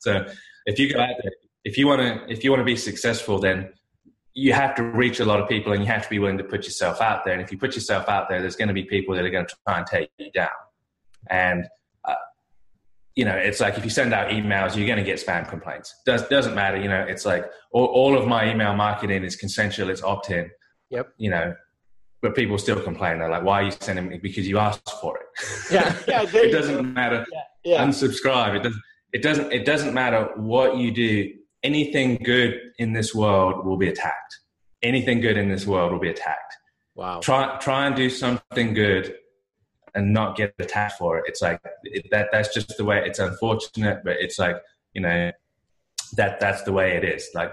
so, 0.00 0.24
if 0.66 0.78
you 0.78 0.92
go 0.92 1.00
out 1.00 1.14
there, 1.22 1.32
if 1.64 1.76
you 1.76 1.86
want 1.86 2.00
to, 2.00 2.32
if 2.32 2.44
you 2.44 2.50
want 2.50 2.60
to 2.60 2.64
be 2.64 2.76
successful, 2.76 3.38
then 3.38 3.70
you 4.34 4.52
have 4.52 4.74
to 4.76 4.84
reach 4.84 5.18
a 5.18 5.24
lot 5.24 5.40
of 5.40 5.48
people 5.48 5.72
and 5.72 5.82
you 5.82 5.88
have 5.88 6.04
to 6.04 6.08
be 6.08 6.20
willing 6.20 6.38
to 6.38 6.44
put 6.44 6.64
yourself 6.64 7.00
out 7.00 7.24
there. 7.24 7.34
And 7.34 7.42
if 7.42 7.50
you 7.50 7.58
put 7.58 7.74
yourself 7.74 8.08
out 8.08 8.28
there, 8.28 8.40
there's 8.40 8.54
going 8.54 8.68
to 8.68 8.74
be 8.74 8.84
people 8.84 9.16
that 9.16 9.24
are 9.24 9.30
going 9.30 9.46
to 9.46 9.56
try 9.66 9.78
and 9.78 9.86
take 9.86 10.10
you 10.18 10.30
down. 10.30 10.48
And, 11.28 11.66
you 13.18 13.24
know, 13.24 13.34
it's 13.34 13.58
like 13.58 13.76
if 13.76 13.82
you 13.82 13.90
send 13.90 14.14
out 14.14 14.30
emails, 14.30 14.76
you're 14.76 14.86
going 14.86 14.96
to 14.96 15.02
get 15.02 15.18
spam 15.18 15.48
complaints. 15.48 15.92
Does, 16.06 16.22
doesn't 16.28 16.54
matter. 16.54 16.80
You 16.80 16.88
know, 16.88 17.00
it's 17.02 17.26
like 17.26 17.44
all, 17.72 17.86
all 17.86 18.16
of 18.16 18.28
my 18.28 18.48
email 18.48 18.76
marketing 18.76 19.24
is 19.24 19.34
consensual, 19.34 19.90
it's 19.90 20.04
opt 20.04 20.30
in. 20.30 20.48
Yep. 20.90 21.08
You 21.16 21.30
know, 21.30 21.54
but 22.22 22.36
people 22.36 22.56
still 22.58 22.80
complain. 22.80 23.18
They're 23.18 23.28
like, 23.28 23.42
why 23.42 23.62
are 23.62 23.64
you 23.64 23.72
sending 23.72 24.06
me? 24.06 24.18
Because 24.18 24.46
you 24.46 24.60
asked 24.60 24.88
for 25.00 25.18
it. 25.18 25.26
Yeah. 25.68 25.96
yeah 26.06 26.22
it 26.32 26.52
doesn't 26.52 26.94
matter. 26.94 27.26
Yeah. 27.32 27.40
yeah. 27.64 27.84
Unsubscribe. 27.84 28.54
It 28.54 28.62
doesn't, 28.62 28.82
it 29.12 29.22
doesn't, 29.24 29.52
it 29.52 29.66
doesn't 29.66 29.94
matter 29.94 30.28
what 30.36 30.76
you 30.76 30.92
do 30.92 31.28
anything 31.64 32.20
good 32.22 32.54
in 32.78 32.92
this 32.92 33.16
world 33.16 33.66
will 33.66 33.78
be 33.78 33.88
attacked. 33.88 34.38
Anything 34.80 35.20
good 35.20 35.36
in 35.36 35.48
this 35.48 35.66
world 35.66 35.90
will 35.90 35.98
be 35.98 36.10
attacked. 36.10 36.54
Wow. 36.94 37.18
Try 37.18 37.58
try 37.58 37.86
and 37.88 37.96
do 37.96 38.10
something 38.10 38.74
good 38.74 39.16
and 39.94 40.12
not 40.12 40.36
get 40.36 40.54
attacked 40.58 40.98
for 40.98 41.18
it. 41.18 41.24
It's 41.26 41.42
like 41.42 41.60
it, 41.84 42.06
that. 42.10 42.28
That's 42.32 42.52
just 42.52 42.76
the 42.76 42.84
way. 42.84 43.02
It's 43.04 43.18
unfortunate, 43.18 44.02
but 44.04 44.16
it's 44.18 44.38
like 44.38 44.56
you 44.94 45.00
know 45.00 45.32
that 46.16 46.40
that's 46.40 46.62
the 46.62 46.72
way 46.72 46.96
it 46.96 47.04
is. 47.04 47.28
Like 47.34 47.52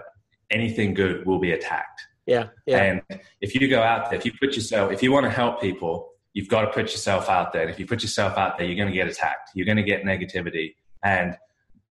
anything 0.49 0.93
good 0.93 1.25
will 1.25 1.39
be 1.39 1.51
attacked. 1.51 2.01
Yeah. 2.25 2.47
Yeah. 2.65 2.83
And 2.83 3.21
if 3.41 3.53
you 3.53 3.67
go 3.67 3.81
out 3.81 4.09
there, 4.09 4.17
if 4.17 4.25
you 4.25 4.33
put 4.39 4.55
yourself, 4.55 4.91
if 4.91 5.03
you 5.03 5.11
want 5.11 5.25
to 5.25 5.29
help 5.29 5.61
people, 5.61 6.09
you've 6.33 6.47
got 6.47 6.61
to 6.61 6.67
put 6.67 6.91
yourself 6.91 7.29
out 7.29 7.53
there. 7.53 7.63
And 7.63 7.71
if 7.71 7.79
you 7.79 7.85
put 7.85 8.01
yourself 8.01 8.37
out 8.37 8.57
there, 8.57 8.67
you're 8.67 8.75
going 8.75 8.89
to 8.89 8.95
get 8.95 9.07
attacked. 9.07 9.51
You're 9.53 9.65
going 9.65 9.77
to 9.77 9.83
get 9.83 10.03
negativity, 10.03 10.75
and 11.03 11.37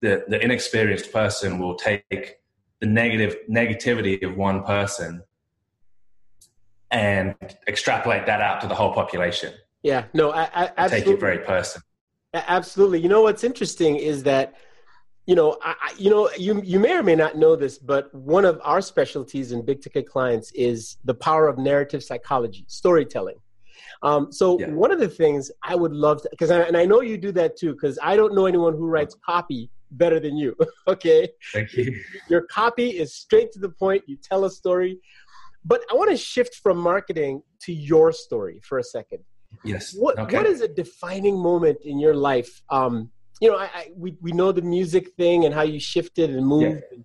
the, 0.01 0.23
the 0.27 0.39
inexperienced 0.39 1.11
person 1.11 1.59
will 1.59 1.75
take 1.75 2.35
the 2.81 2.87
negative 2.87 3.37
negativity 3.49 4.21
of 4.23 4.35
one 4.35 4.63
person 4.63 5.23
and 6.91 7.35
extrapolate 7.67 8.25
that 8.25 8.41
out 8.41 8.59
to 8.61 8.67
the 8.67 8.75
whole 8.75 8.93
population. 8.93 9.53
Yeah, 9.83 10.05
no, 10.13 10.31
I, 10.31 10.43
I 10.53 10.71
absolutely. 10.77 11.11
Take 11.11 11.17
it 11.17 11.19
very 11.19 11.39
personal. 11.39 11.83
Absolutely. 12.33 12.99
You 12.99 13.09
know 13.09 13.21
what's 13.21 13.43
interesting 13.43 13.97
is 13.97 14.23
that, 14.23 14.55
you 15.27 15.35
know, 15.35 15.57
I, 15.61 15.75
you 15.97 16.09
know, 16.09 16.29
you 16.37 16.61
you 16.63 16.79
may 16.79 16.97
or 16.97 17.03
may 17.03 17.15
not 17.15 17.37
know 17.37 17.55
this, 17.55 17.77
but 17.77 18.13
one 18.15 18.45
of 18.45 18.59
our 18.63 18.81
specialties 18.81 19.51
in 19.51 19.63
big 19.63 19.81
ticket 19.81 20.07
clients 20.07 20.51
is 20.53 20.97
the 21.03 21.13
power 21.13 21.47
of 21.47 21.57
narrative 21.57 22.03
psychology, 22.03 22.65
storytelling. 22.67 23.37
Um, 24.01 24.31
so 24.31 24.59
yeah. 24.59 24.69
one 24.69 24.91
of 24.91 24.99
the 24.99 25.07
things 25.07 25.51
I 25.61 25.75
would 25.75 25.93
love 25.93 26.21
to, 26.23 26.29
because 26.31 26.49
and 26.49 26.75
I 26.75 26.85
know 26.85 27.01
you 27.01 27.17
do 27.17 27.31
that 27.33 27.57
too, 27.57 27.73
because 27.73 27.99
I 28.01 28.15
don't 28.15 28.33
know 28.33 28.45
anyone 28.45 28.73
who 28.73 28.87
writes 28.87 29.15
copy 29.25 29.69
better 29.91 30.19
than 30.19 30.37
you. 30.37 30.55
okay. 30.87 31.29
Thank 31.53 31.73
you. 31.73 31.95
Your 32.29 32.41
copy 32.41 32.89
is 32.89 33.15
straight 33.15 33.51
to 33.53 33.59
the 33.59 33.69
point. 33.69 34.03
You 34.07 34.17
tell 34.17 34.45
a 34.45 34.49
story. 34.49 34.99
But 35.65 35.81
I 35.89 35.93
want 35.93 36.11
to 36.11 36.17
shift 36.17 36.55
from 36.55 36.77
marketing 36.77 37.41
to 37.61 37.73
your 37.73 38.11
story 38.11 38.59
for 38.63 38.79
a 38.79 38.83
second. 38.83 39.19
Yes. 39.63 39.93
What 39.93 40.17
okay. 40.19 40.37
What 40.37 40.45
is 40.45 40.61
a 40.61 40.67
defining 40.67 41.37
moment 41.37 41.79
in 41.83 41.99
your 41.99 42.15
life? 42.15 42.61
Um, 42.69 43.11
you 43.41 43.51
know, 43.51 43.57
I, 43.57 43.69
I, 43.73 43.91
we 43.95 44.17
we 44.21 44.31
know 44.31 44.51
the 44.51 44.61
music 44.61 45.13
thing 45.15 45.45
and 45.45 45.53
how 45.53 45.63
you 45.63 45.79
shifted 45.79 46.29
and 46.29 46.45
moved. 46.45 46.83
Yeah. 46.91 46.99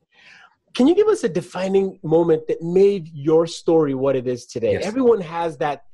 Can 0.75 0.87
you 0.87 0.95
give 0.95 1.09
us 1.09 1.25
a 1.25 1.29
defining 1.29 1.99
moment 2.03 2.47
that 2.47 2.63
made 2.63 3.09
your 3.13 3.47
story 3.47 3.95
what 3.95 4.15
it 4.15 4.27
is 4.27 4.47
today? 4.47 4.73
Yes. 4.73 4.87
Everyone 4.87 5.21
has 5.21 5.57
that 5.59 5.85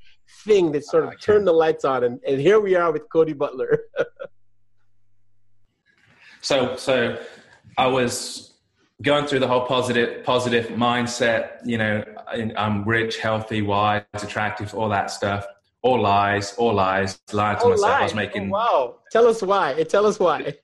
thing 0.45 0.73
that 0.73 0.85
sort 0.85 1.05
of 1.05 1.11
uh, 1.11 1.17
turned 1.21 1.47
the 1.47 1.53
lights 1.53 1.85
on, 1.85 2.05
and, 2.05 2.21
and 2.27 2.41
here 2.41 2.61
we 2.61 2.75
are 2.75 2.93
with 2.93 3.09
Cody 3.11 3.33
Butler. 3.33 3.81
So 6.45 6.77
so 6.77 7.19
I 7.79 7.87
was 7.87 8.53
going 9.01 9.27
through 9.27 9.39
the 9.39 9.49
whole 9.49 9.63
positive 9.63 10.23
positive 10.25 10.67
mindset. 10.67 11.53
You 11.65 11.79
know, 11.79 12.05
I'm 12.29 12.85
rich, 12.85 13.19
healthy, 13.19 13.63
wise, 13.63 14.03
attractive, 14.13 14.75
all 14.75 14.91
that 14.91 15.11
stuff. 15.11 15.47
All 15.85 16.01
lies, 16.01 16.55
all 16.55 16.73
lies. 16.73 17.21
Lying 17.31 17.59
to 17.59 17.65
all 17.65 17.71
myself. 17.71 17.91
Lies. 17.91 18.01
I 18.01 18.05
was 18.05 18.15
making. 18.15 18.49
Oh, 18.49 18.53
wow. 18.53 18.97
Tell 19.13 19.27
us 19.27 19.43
why. 19.43 19.83
Tell 19.85 20.07
us 20.07 20.19
why. 20.19 20.57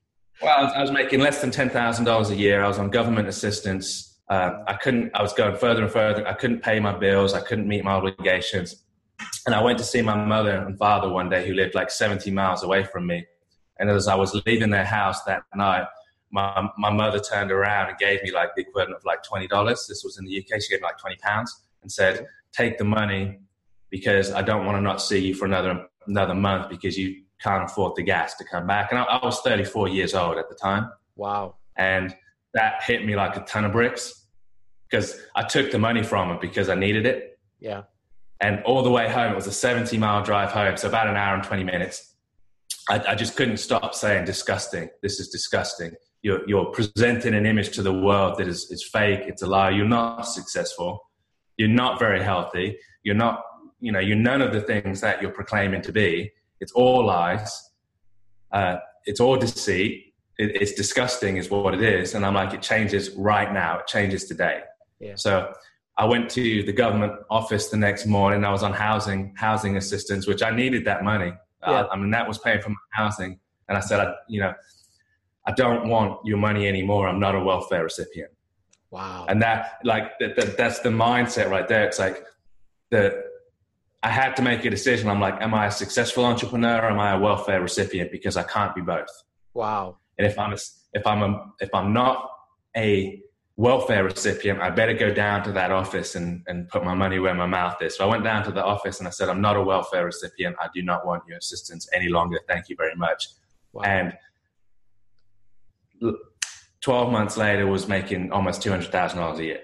Well, 0.42 0.72
I 0.74 0.80
was, 0.80 0.90
making 0.90 1.20
less 1.20 1.42
than 1.42 1.50
ten 1.50 1.68
thousand 1.68 2.06
dollars 2.06 2.30
a 2.30 2.37
year. 2.37 2.64
I 2.64 2.68
was 2.68 2.78
on 2.78 2.88
government 2.88 3.28
assistance. 3.28 4.18
Uh, 4.30 4.62
I 4.66 4.74
couldn't. 4.74 5.11
I 5.14 5.20
was 5.20 5.35
going 5.35 5.59
further 5.59 5.83
and 5.83 5.92
further. 5.92 6.26
I 6.26 6.33
couldn't 6.33 6.62
pay 6.62 6.80
my 6.80 6.96
bills. 6.96 7.35
I 7.35 7.42
couldn't 7.42 7.68
meet 7.68 7.85
my 7.85 7.92
obligations. 7.92 8.83
And 9.44 9.54
I 9.54 9.62
went 9.62 9.76
to 9.76 9.85
see 9.85 10.00
my 10.00 10.16
mother 10.16 10.56
and 10.56 10.78
father 10.78 11.11
one 11.11 11.28
day, 11.28 11.46
who 11.46 11.52
lived 11.52 11.74
like 11.74 11.90
70 11.90 12.30
miles 12.30 12.62
away 12.62 12.85
from 12.85 13.06
me. 13.06 13.26
And 13.78 13.90
as 13.90 14.09
I 14.09 14.14
was 14.14 14.35
leaving 14.46 14.70
their 14.70 14.87
house 14.87 15.22
that 15.24 15.42
night, 15.54 15.85
my, 16.30 16.66
my 16.78 16.90
mother 16.90 17.18
turned 17.18 17.52
around 17.52 17.90
and 17.90 17.98
gave 17.98 18.22
me 18.22 18.33
like 18.33 18.54
the 18.54 18.62
equivalent 18.62 18.96
of 18.96 19.04
like 19.04 19.18
$20. 19.22 19.48
This 19.87 20.02
was 20.02 20.18
in 20.18 20.24
the 20.24 20.38
UK. 20.38 20.62
She 20.62 20.70
gave 20.70 20.80
me 20.80 20.85
like 20.85 20.98
20 20.98 21.16
pounds 21.16 21.64
and 21.83 21.92
said, 21.92 22.26
take 22.52 22.78
the 22.78 22.85
money 22.85 23.40
because 23.90 24.33
I 24.33 24.42
don't 24.42 24.64
want 24.64 24.79
to 24.79 24.83
not 24.83 25.03
see 25.03 25.18
you 25.18 25.35
for 25.35 25.44
another, 25.44 25.87
another 26.07 26.35
month 26.35 26.70
because 26.70 26.96
you 26.96 27.22
can't 27.42 27.64
afford 27.64 27.96
the 27.96 28.03
gas 28.03 28.37
to 28.37 28.44
come 28.44 28.66
back. 28.66 28.92
And 28.92 29.00
I, 29.00 29.05
I 29.05 29.24
was 29.24 29.40
34 29.40 29.88
years 29.88 30.14
old 30.14 30.38
at 30.38 30.48
the 30.48 30.55
time. 30.55 30.90
Wow. 31.16 31.57
And 31.76 32.14
that 32.55 32.83
hit 32.83 33.05
me 33.05 33.16
like 33.16 33.37
a 33.37 33.40
ton 33.40 33.64
of 33.64 33.72
bricks 33.72 34.26
because 34.88 35.18
I 35.35 35.42
took 35.42 35.70
the 35.70 35.79
money 35.79 36.03
from 36.03 36.31
it 36.31 36.40
because 36.40 36.68
I 36.68 36.74
needed 36.74 37.07
it. 37.07 37.38
Yeah. 37.61 37.83
And 38.40 38.62
all 38.64 38.83
the 38.83 38.90
way 38.90 39.09
home, 39.09 39.33
it 39.33 39.37
was 39.37 39.46
a 39.46 39.53
70 39.53 39.96
mile 39.98 40.22
drive 40.22 40.50
home. 40.50 40.76
So 40.76 40.88
about 40.88 41.09
an 41.09 41.16
hour 41.16 41.35
and 41.35 41.44
20 41.44 41.64
minutes. 41.64 42.14
I, 42.88 43.03
I 43.09 43.14
just 43.14 43.37
couldn't 43.37 43.59
stop 43.59 43.94
saying 43.94 44.24
disgusting. 44.24 44.88
This 45.03 45.20
is 45.20 45.29
disgusting. 45.29 45.92
You're, 46.22 46.46
you're 46.48 46.66
presenting 46.66 47.35
an 47.35 47.46
image 47.46 47.70
to 47.76 47.83
the 47.83 47.92
world 47.92 48.38
that 48.38 48.48
is, 48.48 48.70
is 48.70 48.85
fake. 48.85 49.20
It's 49.26 49.42
a 49.42 49.46
lie. 49.46 49.70
You're 49.70 49.87
not 49.87 50.22
successful. 50.22 51.07
You're 51.57 51.68
not 51.68 51.98
very 51.98 52.22
healthy. 52.22 52.79
You're 53.03 53.14
not, 53.14 53.42
you 53.81 53.93
know, 53.93 53.99
you're 53.99 54.16
none 54.16 54.43
of 54.43 54.53
the 54.53 54.61
things 54.61 55.01
that 55.01 55.21
you're 55.21 55.31
proclaiming 55.31 55.83
to 55.83 55.93
be. 55.93 56.33
It's 56.61 56.73
all 56.73 57.05
lies. 57.07 57.71
Uh, 58.53 58.77
it's 59.07 59.21
all 59.21 59.37
deceit. 59.37 60.14
It, 60.38 60.62
it's 60.62 60.73
disgusting, 60.73 61.37
is 61.37 61.51
what 61.51 61.75
it 61.75 61.83
is. 61.83 62.14
And 62.14 62.25
I'm 62.25 62.35
like, 62.35 62.53
it 62.53 62.62
changes 62.62 63.11
right 63.12 63.53
now. 63.53 63.79
It 63.79 63.87
changes 63.87 64.27
today. 64.27 64.61
Yeah. 64.99 65.14
So 65.16 65.53
I 65.97 66.05
went 66.05 66.31
to 66.31 66.62
the 66.62 66.73
government 66.73 67.14
office 67.31 67.69
the 67.69 67.77
next 67.77 68.07
morning. 68.07 68.45
I 68.45 68.51
was 68.51 68.62
on 68.62 68.73
housing 68.73 69.35
housing 69.37 69.77
assistance, 69.77 70.27
which 70.27 70.43
I 70.43 70.51
needed 70.51 70.85
that 70.85 71.05
money. 71.05 71.33
Yeah. 71.62 71.71
Uh, 71.71 71.88
I 71.93 71.97
mean, 71.97 72.11
that 72.11 72.27
was 72.27 72.38
paying 72.38 72.61
for 72.61 72.71
my 72.71 72.77
housing. 72.90 73.38
And 73.69 73.79
I 73.79 73.81
said, 73.81 74.01
I, 74.01 74.14
you 74.29 74.40
know, 74.40 74.55
I 75.47 75.53
don't 75.53 75.88
want 75.88 76.25
your 76.27 76.38
money 76.38 76.66
anymore. 76.66 77.09
I'm 77.09 77.21
not 77.21 77.35
a 77.35 77.40
welfare 77.40 77.85
recipient. 77.85 78.31
Wow. 78.90 79.27
And 79.29 79.40
that, 79.43 79.79
like, 79.85 80.19
that, 80.19 80.37
that, 80.37 80.57
that's 80.57 80.81
the 80.81 80.88
mindset 80.90 81.49
right 81.49 81.69
there. 81.69 81.85
It's 81.85 81.99
like 81.99 82.25
the, 82.90 83.23
I 84.03 84.11
had 84.11 84.35
to 84.37 84.43
make 84.43 84.65
a 84.65 84.71
decision. 84.71 85.09
I'm 85.09 85.21
like, 85.21 85.41
am 85.43 85.53
I 85.53 85.67
a 85.67 85.71
successful 85.71 86.25
entrepreneur 86.25 86.79
or 86.79 86.91
am 86.91 86.99
I 86.99 87.13
a 87.13 87.19
welfare 87.19 87.61
recipient? 87.61 88.11
Because 88.11 88.37
I 88.37 88.43
can't 88.43 88.75
be 88.75 88.81
both. 88.81 89.11
Wow. 89.53 89.99
And 90.19 90.27
if 90.27 90.39
I'm 90.39 90.53
a, 90.53 90.59
if 90.95 91.07
I'm 91.07 91.23
a, 91.23 91.53
if 91.61 91.75
I'm 91.75 91.93
not 91.93 92.31
a 92.77 93.23
welfare 93.57 94.05
recipient, 94.05 94.61
I 94.61 94.71
better 94.71 94.95
go 94.95 95.13
down 95.13 95.43
to 95.45 95.53
that 95.53 95.71
office 95.71 96.15
and, 96.15 96.43
and 96.47 96.67
put 96.69 96.83
my 96.83 96.95
money 96.95 97.19
where 97.19 97.35
my 97.35 97.47
mouth 97.47 97.83
is. 97.83 97.97
So 97.97 98.07
I 98.07 98.09
went 98.09 98.25
down 98.25 98.43
to 98.45 98.53
the 98.53 98.65
office 98.65 99.01
and 99.01 99.07
I 99.07 99.11
said, 99.11 99.29
I'm 99.29 99.43
not 99.43 99.57
a 99.57 99.63
welfare 99.63 100.07
recipient. 100.07 100.57
I 100.59 100.69
do 100.75 100.83
not 100.83 101.07
want 101.07 101.25
your 101.29 101.37
assistance 101.37 101.87
any 101.93 102.09
longer. 102.09 102.41
Thank 102.49 102.71
you 102.71 102.77
very 102.77 102.95
much. 102.95 103.29
Wow. 103.73 103.83
And 103.83 104.15
12 106.81 107.13
months 107.13 107.37
later 107.37 107.67
was 107.67 107.87
making 107.87 108.33
almost 108.33 108.63
$200,000 108.63 109.39
a 109.39 109.45
year. 109.45 109.61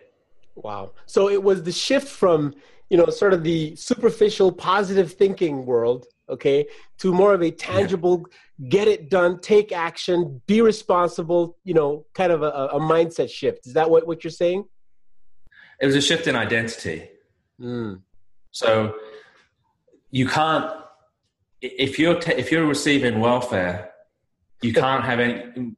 Wow. 0.57 0.92
So 1.07 1.31
it 1.31 1.42
was 1.42 1.62
the 1.62 1.72
shift 1.72 2.09
from, 2.09 2.55
you 2.90 2.96
know, 2.96 3.07
sort 3.07 3.33
of 3.33 3.42
the 3.42 3.75
superficial 3.77 4.53
positive 4.53 5.12
thinking 5.12 5.66
world, 5.66 6.07
okay, 6.29 6.66
to 6.99 7.12
more 7.12 7.35
of 7.35 7.42
a 7.42 7.51
tangible, 7.51 8.25
yeah. 8.59 8.68
get 8.68 8.88
it 8.88 9.11
done, 9.11 9.40
take 9.40 9.72
action, 9.72 10.40
be 10.46 10.61
responsible, 10.61 11.57
you 11.64 11.75
know, 11.75 12.07
kind 12.14 12.33
of 12.33 12.42
a, 12.42 12.51
a, 12.72 12.81
mindset 12.81 13.31
shift. 13.31 13.66
Is 13.66 13.72
that 13.75 13.90
what, 13.90 14.07
what 14.07 14.22
you're 14.25 14.31
saying? 14.31 14.64
It 15.81 15.87
was 15.87 15.94
a 15.94 16.01
shift 16.01 16.27
in 16.27 16.37
identity. 16.37 17.09
Mm. 17.61 18.01
So 18.53 18.94
you 20.11 20.27
can't, 20.29 20.70
if 21.61 21.99
you're, 21.99 22.18
if 22.31 22.51
you're 22.53 22.66
receiving 22.66 23.20
welfare, 23.20 23.90
you 24.62 24.72
can't 24.85 25.05
have 25.05 25.20
any, 25.20 25.72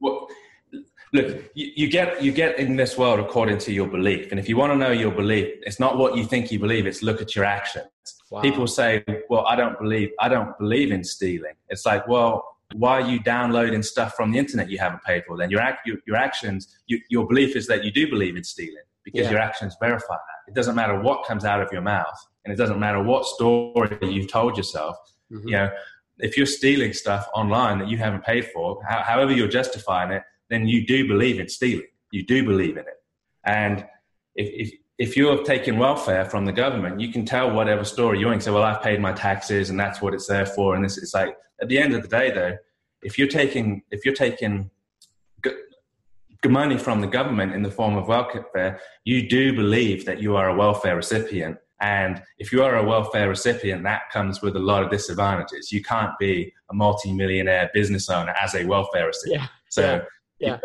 look, 1.13 1.43
you, 1.53 1.71
you, 1.75 1.89
get 1.89 2.21
you 2.21 2.31
get 2.31 2.59
in 2.59 2.75
this 2.75 2.97
world 2.97 3.19
according 3.19 3.57
to 3.59 3.73
your 3.73 3.87
belief, 3.87 4.31
and 4.31 4.39
if 4.39 4.47
you 4.49 4.57
want 4.57 4.71
to 4.73 4.77
know 4.77 4.91
your 4.91 5.11
belief, 5.11 5.47
it's 5.63 5.79
not 5.79 5.97
what 5.97 6.17
you 6.17 6.23
think 6.23 6.51
you 6.51 6.59
believe; 6.59 6.85
it's 6.85 7.01
look 7.01 7.21
at 7.21 7.35
your 7.35 7.45
actions. 7.45 7.87
Wow. 8.31 8.41
People 8.41 8.67
say, 8.67 9.03
"Well, 9.29 9.45
I 9.47 9.55
don't 9.55 9.77
believe 9.79 10.11
I 10.19 10.29
don't 10.29 10.57
believe 10.57 10.91
in 10.91 11.03
stealing." 11.03 11.53
It's 11.69 11.85
like, 11.85 12.07
well, 12.07 12.43
why 12.75 13.01
are 13.01 13.09
you 13.09 13.19
downloading 13.19 13.83
stuff 13.83 14.13
from 14.15 14.31
the 14.31 14.37
internet 14.37 14.69
you 14.69 14.77
haven't 14.77 15.03
paid 15.03 15.23
for? 15.25 15.37
Then 15.37 15.49
your 15.49 15.61
your, 15.85 15.97
your 16.05 16.15
actions, 16.15 16.79
you, 16.87 16.99
your 17.09 17.27
belief 17.27 17.55
is 17.55 17.67
that 17.67 17.83
you 17.83 17.91
do 17.91 18.09
believe 18.09 18.35
in 18.35 18.43
stealing 18.43 18.83
because 19.03 19.25
yeah. 19.25 19.31
your 19.31 19.39
actions 19.39 19.75
verify 19.79 20.13
that. 20.15 20.51
It 20.51 20.55
doesn't 20.55 20.75
matter 20.75 20.99
what 20.99 21.25
comes 21.25 21.45
out 21.45 21.61
of 21.61 21.71
your 21.71 21.81
mouth, 21.81 22.17
and 22.45 22.53
it 22.53 22.57
doesn't 22.57 22.79
matter 22.79 23.01
what 23.01 23.25
story 23.25 23.97
you've 24.01 24.31
told 24.31 24.57
yourself. 24.57 24.97
Mm-hmm. 25.31 25.47
You 25.47 25.53
know, 25.53 25.71
if 26.19 26.37
you're 26.37 26.45
stealing 26.45 26.93
stuff 26.93 27.27
online 27.33 27.79
that 27.79 27.87
you 27.87 27.97
haven't 27.97 28.23
paid 28.23 28.47
for, 28.47 28.79
however 28.87 29.31
you're 29.31 29.47
justifying 29.47 30.11
it, 30.11 30.23
then 30.49 30.67
you 30.67 30.85
do 30.85 31.07
believe 31.07 31.39
in 31.39 31.47
stealing. 31.47 31.87
You 32.11 32.25
do 32.25 32.43
believe 32.43 32.77
in 32.77 32.83
it. 32.83 33.01
And 33.45 33.85
if, 34.35 34.67
if, 34.67 34.73
if 34.97 35.17
you're 35.17 35.43
taking 35.43 35.77
welfare 35.77 36.25
from 36.25 36.45
the 36.45 36.51
government, 36.51 36.99
you 36.99 37.11
can 37.11 37.25
tell 37.25 37.51
whatever 37.51 37.83
story 37.83 38.19
you 38.19 38.27
want. 38.27 38.43
Say, 38.43 38.51
well, 38.51 38.63
I've 38.63 38.81
paid 38.81 38.99
my 38.99 39.13
taxes 39.13 39.69
and 39.69 39.79
that's 39.79 40.01
what 40.01 40.13
it's 40.13 40.27
there 40.27 40.45
for. 40.45 40.75
And 40.75 40.83
this 40.83 40.97
is 40.97 41.13
like, 41.13 41.35
at 41.61 41.69
the 41.69 41.79
end 41.79 41.93
of 41.93 42.01
the 42.01 42.07
day, 42.07 42.31
though, 42.31 42.57
if 43.01 43.17
you're 43.17 43.27
taking, 43.27 43.83
if 43.91 44.05
you're 44.05 44.15
taking 44.15 44.69
money 46.45 46.77
from 46.77 47.01
the 47.01 47.07
government 47.07 47.53
in 47.53 47.61
the 47.63 47.71
form 47.71 47.95
of 47.95 48.07
welfare, 48.07 48.79
you 49.03 49.27
do 49.27 49.55
believe 49.55 50.05
that 50.05 50.21
you 50.21 50.35
are 50.35 50.49
a 50.49 50.55
welfare 50.55 50.95
recipient 50.95 51.57
and 51.81 52.21
if 52.37 52.51
you 52.51 52.63
are 52.63 52.75
a 52.75 52.83
welfare 52.83 53.29
recipient, 53.29 53.83
that 53.83 54.09
comes 54.11 54.41
with 54.41 54.55
a 54.55 54.59
lot 54.59 54.83
of 54.83 54.91
disadvantages. 54.91 55.71
You 55.71 55.81
can't 55.81 56.11
be 56.19 56.53
a 56.69 56.73
multi-millionaire 56.73 57.69
business 57.73 58.09
owner 58.09 58.33
as 58.41 58.53
a 58.55 58.65
welfare 58.65 59.07
recipient. 59.07 59.43
Yeah. 59.43 59.47
So 59.69 59.81
yeah. 59.81 60.01
Yeah. 60.39 60.57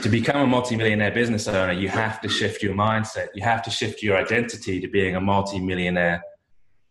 to 0.00 0.08
become 0.08 0.42
a 0.42 0.46
multi-millionaire 0.46 1.10
business 1.10 1.46
owner, 1.48 1.72
you 1.72 1.88
have 1.88 2.20
to 2.22 2.28
shift 2.28 2.62
your 2.62 2.74
mindset. 2.74 3.28
You 3.34 3.42
have 3.42 3.62
to 3.62 3.70
shift 3.70 4.02
your 4.02 4.16
identity 4.16 4.80
to 4.80 4.88
being 4.88 5.16
a 5.16 5.20
multi-millionaire 5.20 6.22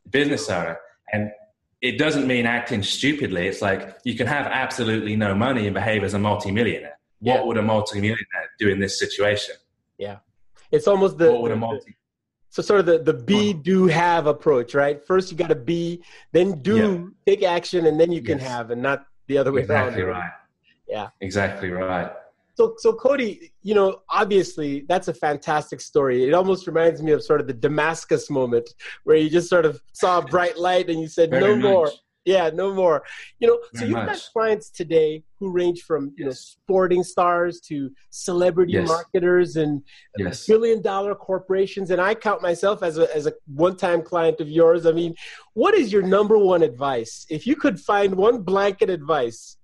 business 0.10 0.50
owner. 0.50 0.78
And 1.14 1.32
it 1.82 1.98
doesn't 1.98 2.28
mean 2.28 2.46
acting 2.46 2.84
stupidly. 2.84 3.48
It's 3.48 3.62
like 3.62 3.98
you 4.04 4.16
can 4.16 4.28
have 4.28 4.46
absolutely 4.46 5.16
no 5.16 5.34
money 5.34 5.66
and 5.66 5.74
behave 5.74 6.04
as 6.04 6.14
a 6.14 6.20
multi-millionaire. 6.20 6.98
What 7.20 7.48
would 7.48 7.58
a 7.58 7.62
multi-millionaire 7.62 8.50
do 8.60 8.70
in 8.70 8.80
this 8.80 9.00
situation? 9.00 9.56
Yeah. 9.98 10.18
It's 10.72 10.88
almost 10.88 11.18
the, 11.18 11.32
what 11.32 11.42
would 11.42 11.52
a 11.52 11.56
multi- 11.56 11.96
so 12.52 12.62
sort 12.62 12.82
of 12.82 12.86
the, 12.86 13.00
the 13.00 13.14
be 13.14 13.54
do 13.54 13.88
have 13.88 14.28
approach 14.28 14.76
right 14.76 15.04
first 15.04 15.32
you 15.32 15.38
got 15.38 15.48
to 15.48 15.56
be 15.56 16.04
then 16.34 16.62
do 16.62 17.12
yeah. 17.26 17.34
take 17.34 17.44
action 17.44 17.86
and 17.86 18.00
then 18.00 18.12
you 18.12 18.22
can 18.22 18.38
yes. 18.38 18.48
have 18.48 18.72
and 18.72 18.82
not 18.82 19.06
the 19.28 19.38
other 19.38 19.52
way 19.52 19.62
exactly 19.62 19.80
around 19.80 19.88
exactly 19.88 20.04
right 20.04 20.32
yeah 20.92 21.10
exactly 21.22 21.70
right 21.70 22.12
so 22.54 22.76
so 22.78 22.94
cody 22.94 23.52
you 23.64 23.74
know 23.74 24.02
obviously 24.10 24.86
that's 24.88 25.08
a 25.08 25.14
fantastic 25.14 25.82
story 25.82 26.26
it 26.28 26.34
almost 26.34 26.68
reminds 26.68 27.02
me 27.02 27.12
of 27.12 27.24
sort 27.24 27.42
of 27.42 27.48
the 27.48 27.54
damascus 27.54 28.30
moment 28.30 28.70
where 29.06 29.16
you 29.16 29.30
just 29.30 29.50
sort 29.50 29.66
of 29.66 29.82
saw 29.94 30.20
a 30.20 30.22
bright 30.26 30.58
light 30.58 30.90
and 30.90 31.00
you 31.00 31.08
said 31.08 31.32
Very 31.32 31.42
no 31.42 31.56
much. 31.56 31.64
more 31.64 31.92
yeah, 32.26 32.52
no 32.54 32.74
more. 32.74 33.04
You 33.40 33.48
know, 33.48 33.60
Very 33.74 33.80
so 33.80 33.86
you've 33.86 34.06
much. 34.06 34.18
got 34.18 34.30
clients 34.34 34.70
today 34.70 35.24
who 35.40 35.50
range 35.50 35.82
from 35.82 36.14
you 36.16 36.26
yes. 36.26 36.28
know 36.28 36.32
sporting 36.34 37.04
stars 37.04 37.60
to 37.62 37.90
celebrity 38.12 38.74
yes. 38.74 38.88
marketers 38.88 39.56
and 39.56 39.82
yes. 40.18 40.46
billion 40.46 40.82
dollar 40.82 41.16
corporations, 41.16 41.90
and 41.90 42.00
I 42.00 42.14
count 42.14 42.42
myself 42.42 42.84
as 42.84 43.00
a 43.00 43.14
as 43.16 43.26
a 43.26 43.34
one 43.48 43.76
time 43.76 44.04
client 44.04 44.40
of 44.40 44.50
yours. 44.50 44.86
I 44.86 44.92
mean, 44.92 45.16
what 45.54 45.74
is 45.74 45.92
your 45.92 46.04
number 46.04 46.38
one 46.38 46.62
advice 46.62 47.26
if 47.30 47.48
you 47.48 47.56
could 47.56 47.80
find 47.80 48.14
one 48.16 48.42
blanket 48.42 48.90
advice? 48.90 49.58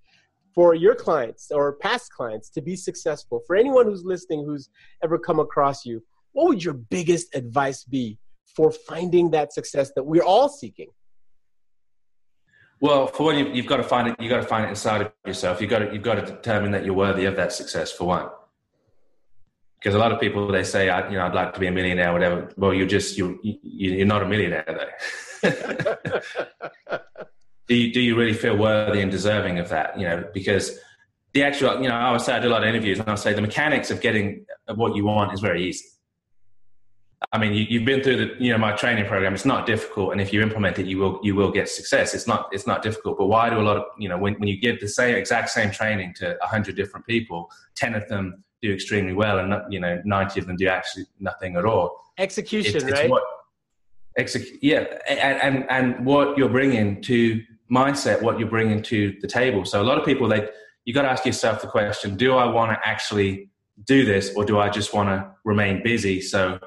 For 0.58 0.74
your 0.74 0.96
clients 0.96 1.52
or 1.52 1.74
past 1.74 2.12
clients 2.12 2.50
to 2.50 2.62
be 2.62 2.76
successful, 2.76 3.44
for 3.46 3.56
anyone 3.56 3.86
who's 3.86 4.04
listening 4.04 4.44
who's 4.44 4.72
ever 5.04 5.20
come 5.20 5.40
across 5.40 5.86
you, 5.86 6.02
what 6.32 6.48
would 6.48 6.64
your 6.64 6.74
biggest 6.74 7.36
advice 7.36 7.84
be 7.84 8.18
for 8.56 8.72
finding 8.72 9.30
that 9.30 9.54
success 9.54 9.92
that 9.96 10.02
we're 10.02 10.24
all 10.24 10.50
seeking? 10.50 10.88
Well, 12.82 13.06
for 13.06 13.26
one, 13.26 13.54
you've 13.56 13.68
got 13.68 13.78
to 13.78 13.84
find 13.84 14.08
it. 14.08 14.16
You've 14.20 14.32
got 14.32 14.42
to 14.42 14.48
find 14.48 14.66
it 14.66 14.70
inside 14.70 15.02
of 15.02 15.12
yourself. 15.28 15.62
You've 15.62 15.70
got 15.70 15.80
to, 15.80 15.94
you've 15.94 16.02
got 16.02 16.16
to 16.16 16.26
determine 16.26 16.72
that 16.72 16.84
you're 16.84 16.96
worthy 16.96 17.26
of 17.26 17.36
that 17.36 17.54
success. 17.54 17.92
For 17.92 18.06
one, 18.06 18.28
because 19.78 19.94
a 19.94 20.00
lot 20.00 20.12
of 20.12 20.20
people 20.20 20.48
they 20.48 20.64
say, 20.64 20.90
I, 20.90 21.08
you 21.08 21.20
know, 21.20 21.28
I'd 21.28 21.36
like 21.36 21.54
to 21.54 21.60
be 21.60 21.68
a 21.68 21.72
millionaire, 21.72 22.12
whatever. 22.12 22.52
Well, 22.58 22.74
you're 22.74 22.88
just 22.88 23.16
you 23.16 23.40
you're 23.44 24.08
not 24.08 24.24
a 24.24 24.28
millionaire 24.28 24.90
though. 25.44 26.22
do 27.68 27.76
you 27.76 27.94
do 27.94 28.02
you 28.02 28.16
really 28.16 28.34
feel 28.34 28.56
worthy 28.58 29.02
and 29.02 29.12
deserving 29.12 29.60
of 29.60 29.70
that? 29.70 29.98
You 30.00 30.08
know, 30.08 30.24
because 30.34 30.80
the 31.34 31.44
actual, 31.44 31.82
you 31.82 31.90
know, 31.90 31.96
I 31.96 32.12
would 32.12 32.22
say 32.22 32.34
I 32.34 32.40
do 32.40 32.48
a 32.48 32.50
lot 32.50 32.64
of 32.64 32.70
interviews, 32.70 33.00
and 33.00 33.08
I'll 33.08 33.18
say 33.18 33.34
the 33.34 33.42
mechanics 33.42 33.92
of 33.92 34.02
getting 34.02 34.46
what 34.74 34.96
you 34.96 35.06
want 35.06 35.34
is 35.34 35.40
very 35.40 35.64
easy. 35.68 35.86
I 37.32 37.40
mean, 37.40 37.54
you, 37.54 37.80
have 37.80 37.86
been 37.86 38.02
through 38.02 38.18
the, 38.18 38.36
you 38.44 38.52
know, 38.52 38.58
my 38.58 38.72
training 38.74 39.06
program. 39.06 39.34
It's 39.34 39.44
not 39.44 39.66
difficult, 39.66 40.14
and 40.14 40.22
if 40.22 40.32
you 40.32 40.42
implement 40.42 40.80
it, 40.80 40.86
you 40.86 41.00
will, 41.00 41.20
you 41.24 41.36
will 41.36 41.52
get 41.52 41.68
success. 41.68 42.14
It's 42.14 42.28
not, 42.28 42.48
it's 42.52 42.68
not 42.68 42.84
difficult. 42.84 43.18
But 43.18 43.26
why 43.26 43.50
do 43.50 43.60
a 43.60 43.62
lot 43.62 43.78
of, 43.78 43.84
you 43.98 44.08
know, 44.08 44.18
when, 44.18 44.36
when 44.36 44.48
you 44.48 44.60
give 44.60 44.80
the 44.80 44.88
same 44.88 45.16
exact 45.16 45.50
same 45.50 45.72
training 45.72 46.14
to 46.18 46.38
hundred 46.42 46.76
different 46.76 47.06
people, 47.06 47.50
ten 47.76 47.96
of 47.96 48.08
them 48.08 48.44
do 48.62 48.72
extremely 48.72 49.14
well, 49.14 49.40
and 49.40 49.54
you 49.70 49.80
know, 49.80 50.02
ninety 50.06 50.40
of 50.40 50.48
them 50.48 50.56
do 50.56 50.68
actually 50.68 51.06
nothing 51.20 51.58
at 51.58 51.66
all. 51.66 52.00
Execution, 52.18 52.88
right? 52.88 53.10
What, 53.10 53.24
exec- 54.18 54.62
yeah, 54.62 54.86
and, 55.10 55.42
and 55.42 55.72
and 55.72 56.06
what 56.06 56.38
you're 56.38 56.50
bringing 56.50 57.02
to 57.04 57.42
mindset, 57.72 58.22
what 58.22 58.40
you're 58.40 58.50
bringing 58.50 58.82
to 58.84 59.18
the 59.22 59.28
table. 59.28 59.66
So 59.66 59.82
a 59.82 59.84
lot 59.84 59.98
of 59.98 60.06
people, 60.06 60.28
they, 60.28 60.50
you 60.86 60.94
got 60.94 61.04
to 61.04 61.10
ask 61.10 61.26
yourself 61.26 61.62
the 61.62 61.68
question: 61.68 62.16
Do 62.16 62.36
I 62.36 62.46
want 62.46 62.72
to 62.72 62.88
actually 62.88 63.50
do 63.86 64.06
this, 64.06 64.34
or 64.36 64.46
do 64.46 64.60
I 64.60 64.70
just 64.70 64.94
want 64.94 65.10
to 65.10 65.30
remain 65.44 65.84
busy? 65.84 66.22
So 66.22 66.60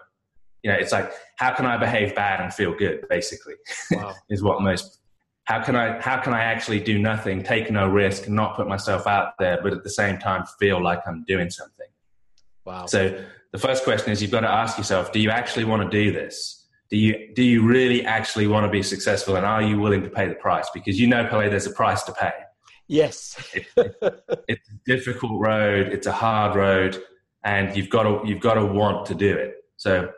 you 0.62 0.70
know, 0.70 0.76
it's 0.76 0.92
like, 0.92 1.10
how 1.36 1.54
can 1.54 1.66
I 1.66 1.76
behave 1.76 2.14
bad 2.14 2.40
and 2.40 2.52
feel 2.52 2.74
good? 2.74 3.06
Basically, 3.08 3.54
wow. 3.92 4.14
is 4.30 4.42
what 4.42 4.60
most. 4.62 4.98
How 5.44 5.62
can 5.62 5.74
I? 5.74 6.00
How 6.00 6.20
can 6.20 6.34
I 6.34 6.44
actually 6.44 6.80
do 6.80 6.98
nothing, 6.98 7.42
take 7.42 7.70
no 7.70 7.88
risk, 7.88 8.28
not 8.28 8.56
put 8.56 8.68
myself 8.68 9.06
out 9.06 9.32
there, 9.38 9.58
but 9.62 9.72
at 9.72 9.82
the 9.82 9.90
same 9.90 10.18
time 10.18 10.44
feel 10.58 10.82
like 10.82 11.00
I'm 11.06 11.24
doing 11.24 11.50
something? 11.50 11.86
Wow. 12.64 12.86
So 12.86 13.24
the 13.52 13.58
first 13.58 13.84
question 13.84 14.12
is, 14.12 14.20
you've 14.20 14.30
got 14.30 14.40
to 14.40 14.50
ask 14.50 14.76
yourself: 14.76 15.12
Do 15.12 15.18
you 15.18 15.30
actually 15.30 15.64
want 15.64 15.82
to 15.82 15.88
do 15.88 16.12
this? 16.12 16.59
Do 16.90 16.96
you 16.96 17.32
do 17.34 17.42
you 17.42 17.62
really 17.62 18.04
actually 18.04 18.46
want 18.46 18.64
to 18.66 18.70
be 18.70 18.82
successful, 18.82 19.36
and 19.36 19.46
are 19.46 19.62
you 19.62 19.78
willing 19.78 20.02
to 20.02 20.10
pay 20.10 20.28
the 20.28 20.34
price? 20.34 20.68
Because 20.74 20.98
you 20.98 21.06
know, 21.06 21.26
Pele, 21.26 21.48
there's 21.48 21.66
a 21.66 21.72
price 21.72 22.02
to 22.04 22.12
pay. 22.12 22.32
Yes. 22.88 23.36
it, 23.54 23.66
it, 23.76 24.24
it's 24.48 24.68
a 24.68 24.74
difficult 24.84 25.40
road. 25.40 25.88
It's 25.88 26.08
a 26.08 26.12
hard 26.12 26.56
road, 26.56 27.00
and 27.44 27.76
you've 27.76 27.90
got 27.90 28.02
to 28.02 28.28
you've 28.28 28.40
got 28.40 28.54
to 28.54 28.66
want 28.66 29.06
to 29.06 29.14
do 29.14 29.36
it. 29.36 29.64
So 29.76 30.10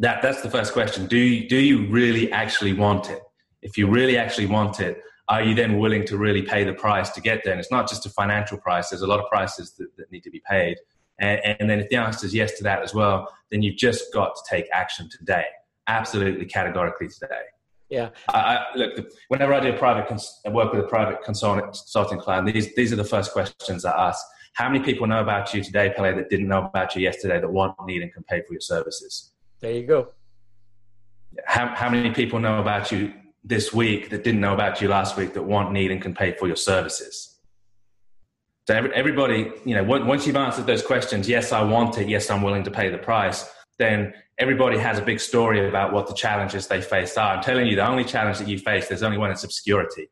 that 0.00 0.22
that's 0.22 0.42
the 0.42 0.50
first 0.50 0.72
question. 0.72 1.06
Do 1.06 1.16
you, 1.16 1.48
do 1.48 1.56
you 1.56 1.86
really 1.86 2.32
actually 2.32 2.72
want 2.72 3.08
it? 3.08 3.20
If 3.62 3.78
you 3.78 3.86
really 3.86 4.18
actually 4.18 4.46
want 4.46 4.80
it, 4.80 5.00
are 5.28 5.42
you 5.42 5.54
then 5.54 5.78
willing 5.78 6.04
to 6.06 6.16
really 6.16 6.42
pay 6.42 6.64
the 6.64 6.74
price 6.74 7.10
to 7.10 7.20
get 7.20 7.44
there? 7.44 7.52
And 7.52 7.60
it's 7.60 7.70
not 7.70 7.88
just 7.88 8.04
a 8.04 8.10
financial 8.10 8.58
price. 8.58 8.90
There's 8.90 9.02
a 9.02 9.06
lot 9.06 9.20
of 9.20 9.28
prices 9.30 9.72
that, 9.78 9.96
that 9.96 10.10
need 10.10 10.24
to 10.24 10.30
be 10.30 10.42
paid. 10.48 10.78
And, 11.20 11.40
and, 11.60 11.70
then 11.70 11.78
if 11.78 11.88
the 11.88 11.96
answer 11.96 12.26
is 12.26 12.34
yes 12.34 12.56
to 12.58 12.64
that 12.64 12.82
as 12.82 12.92
well, 12.92 13.32
then 13.50 13.62
you've 13.62 13.76
just 13.76 14.12
got 14.12 14.34
to 14.34 14.42
take 14.50 14.66
action 14.72 15.08
today. 15.08 15.44
Absolutely, 15.88 16.46
categorically 16.46 17.08
today. 17.08 17.42
Yeah. 17.88 18.08
I, 18.28 18.38
I, 18.38 18.64
look, 18.76 19.06
whenever 19.28 19.52
I 19.52 19.60
do 19.60 19.68
a 19.70 19.76
private 19.76 20.08
cons- 20.08 20.40
work 20.46 20.72
with 20.72 20.84
a 20.84 20.88
private 20.88 21.22
consulting 21.22 22.18
client, 22.18 22.52
these 22.52 22.74
these 22.74 22.92
are 22.92 22.96
the 22.96 23.04
first 23.04 23.32
questions 23.32 23.84
I 23.84 24.08
ask. 24.08 24.24
How 24.54 24.68
many 24.68 24.84
people 24.84 25.06
know 25.06 25.20
about 25.20 25.52
you 25.52 25.62
today, 25.62 25.92
Pele, 25.94 26.14
that 26.14 26.28
didn't 26.28 26.48
know 26.48 26.64
about 26.64 26.94
you 26.94 27.02
yesterday, 27.02 27.40
that 27.40 27.50
want, 27.50 27.74
need, 27.86 28.02
and 28.02 28.12
can 28.12 28.22
pay 28.22 28.42
for 28.42 28.52
your 28.52 28.60
services? 28.60 29.32
There 29.60 29.72
you 29.72 29.86
go. 29.86 30.08
How, 31.46 31.74
how 31.74 31.88
many 31.88 32.10
people 32.10 32.38
know 32.38 32.60
about 32.60 32.92
you 32.92 33.12
this 33.44 33.72
week 33.72 34.10
that 34.10 34.24
didn't 34.24 34.40
know 34.40 34.52
about 34.52 34.80
you 34.80 34.88
last 34.88 35.16
week 35.16 35.32
that 35.34 35.42
want, 35.42 35.72
need, 35.72 35.90
and 35.90 36.02
can 36.02 36.14
pay 36.14 36.32
for 36.32 36.46
your 36.46 36.56
services? 36.56 37.38
So 38.68 38.74
every, 38.74 38.94
everybody, 38.94 39.50
you 39.64 39.74
know, 39.74 39.82
once 39.84 40.26
you've 40.26 40.36
answered 40.36 40.66
those 40.66 40.82
questions, 40.82 41.28
yes, 41.28 41.50
I 41.50 41.62
want 41.62 41.98
it, 41.98 42.08
yes, 42.08 42.30
I'm 42.30 42.42
willing 42.42 42.62
to 42.64 42.70
pay 42.70 42.90
the 42.90 42.98
price, 42.98 43.50
then 43.82 44.14
everybody 44.38 44.78
has 44.78 44.98
a 44.98 45.02
big 45.02 45.20
story 45.20 45.68
about 45.68 45.92
what 45.92 46.06
the 46.06 46.14
challenges 46.14 46.66
they 46.66 46.80
face 46.80 47.16
are. 47.16 47.36
I'm 47.36 47.42
telling 47.42 47.66
you, 47.66 47.76
the 47.76 47.86
only 47.86 48.04
challenge 48.04 48.38
that 48.38 48.48
you 48.48 48.58
face, 48.58 48.88
there's 48.88 49.02
only 49.02 49.18
one, 49.18 49.30
it's 49.30 49.44
obscurity. 49.44 50.08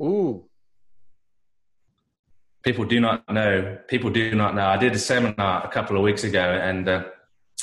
Ooh. 0.00 0.44
People 2.62 2.84
do 2.84 3.00
not 3.00 3.28
know. 3.28 3.78
People 3.88 4.10
do 4.10 4.34
not 4.34 4.54
know. 4.54 4.66
I 4.66 4.76
did 4.76 4.94
a 4.94 4.98
seminar 4.98 5.64
a 5.64 5.68
couple 5.68 5.96
of 5.96 6.02
weeks 6.02 6.24
ago, 6.24 6.40
and 6.40 6.88
uh, 6.88 7.04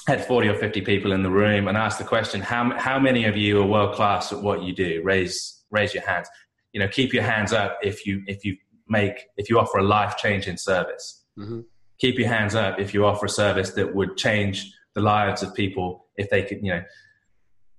had 0.07 0.25
40 0.25 0.47
or 0.47 0.55
50 0.55 0.81
people 0.81 1.11
in 1.11 1.21
the 1.21 1.29
room 1.29 1.67
and 1.67 1.77
asked 1.77 1.99
the 1.99 2.05
question 2.05 2.39
how, 2.41 2.75
how 2.77 2.97
many 2.97 3.25
of 3.25 3.35
you 3.35 3.61
are 3.61 3.65
world 3.65 3.93
class 3.93 4.31
at 4.31 4.41
what 4.41 4.63
you 4.63 4.73
do 4.73 5.01
raise 5.03 5.63
raise 5.69 5.93
your 5.93 6.03
hands 6.03 6.29
you 6.71 6.79
know 6.79 6.87
keep 6.87 7.13
your 7.13 7.23
hands 7.23 7.51
up 7.51 7.77
if 7.83 8.05
you 8.05 8.23
if 8.25 8.45
you 8.45 8.55
make 8.87 9.25
if 9.35 9.49
you 9.49 9.59
offer 9.59 9.79
a 9.79 9.83
life 9.83 10.15
changing 10.15 10.55
service 10.55 11.25
mm-hmm. 11.37 11.59
keep 11.99 12.17
your 12.17 12.29
hands 12.29 12.55
up 12.55 12.79
if 12.79 12.93
you 12.93 13.05
offer 13.05 13.25
a 13.25 13.29
service 13.29 13.71
that 13.71 13.93
would 13.93 14.15
change 14.15 14.71
the 14.97 15.03
lives 15.03 15.43
of 15.43 15.53
people 15.53 16.07
if 16.17 16.27
they 16.31 16.41
could 16.41 16.57
you 16.63 16.73
know 16.73 16.83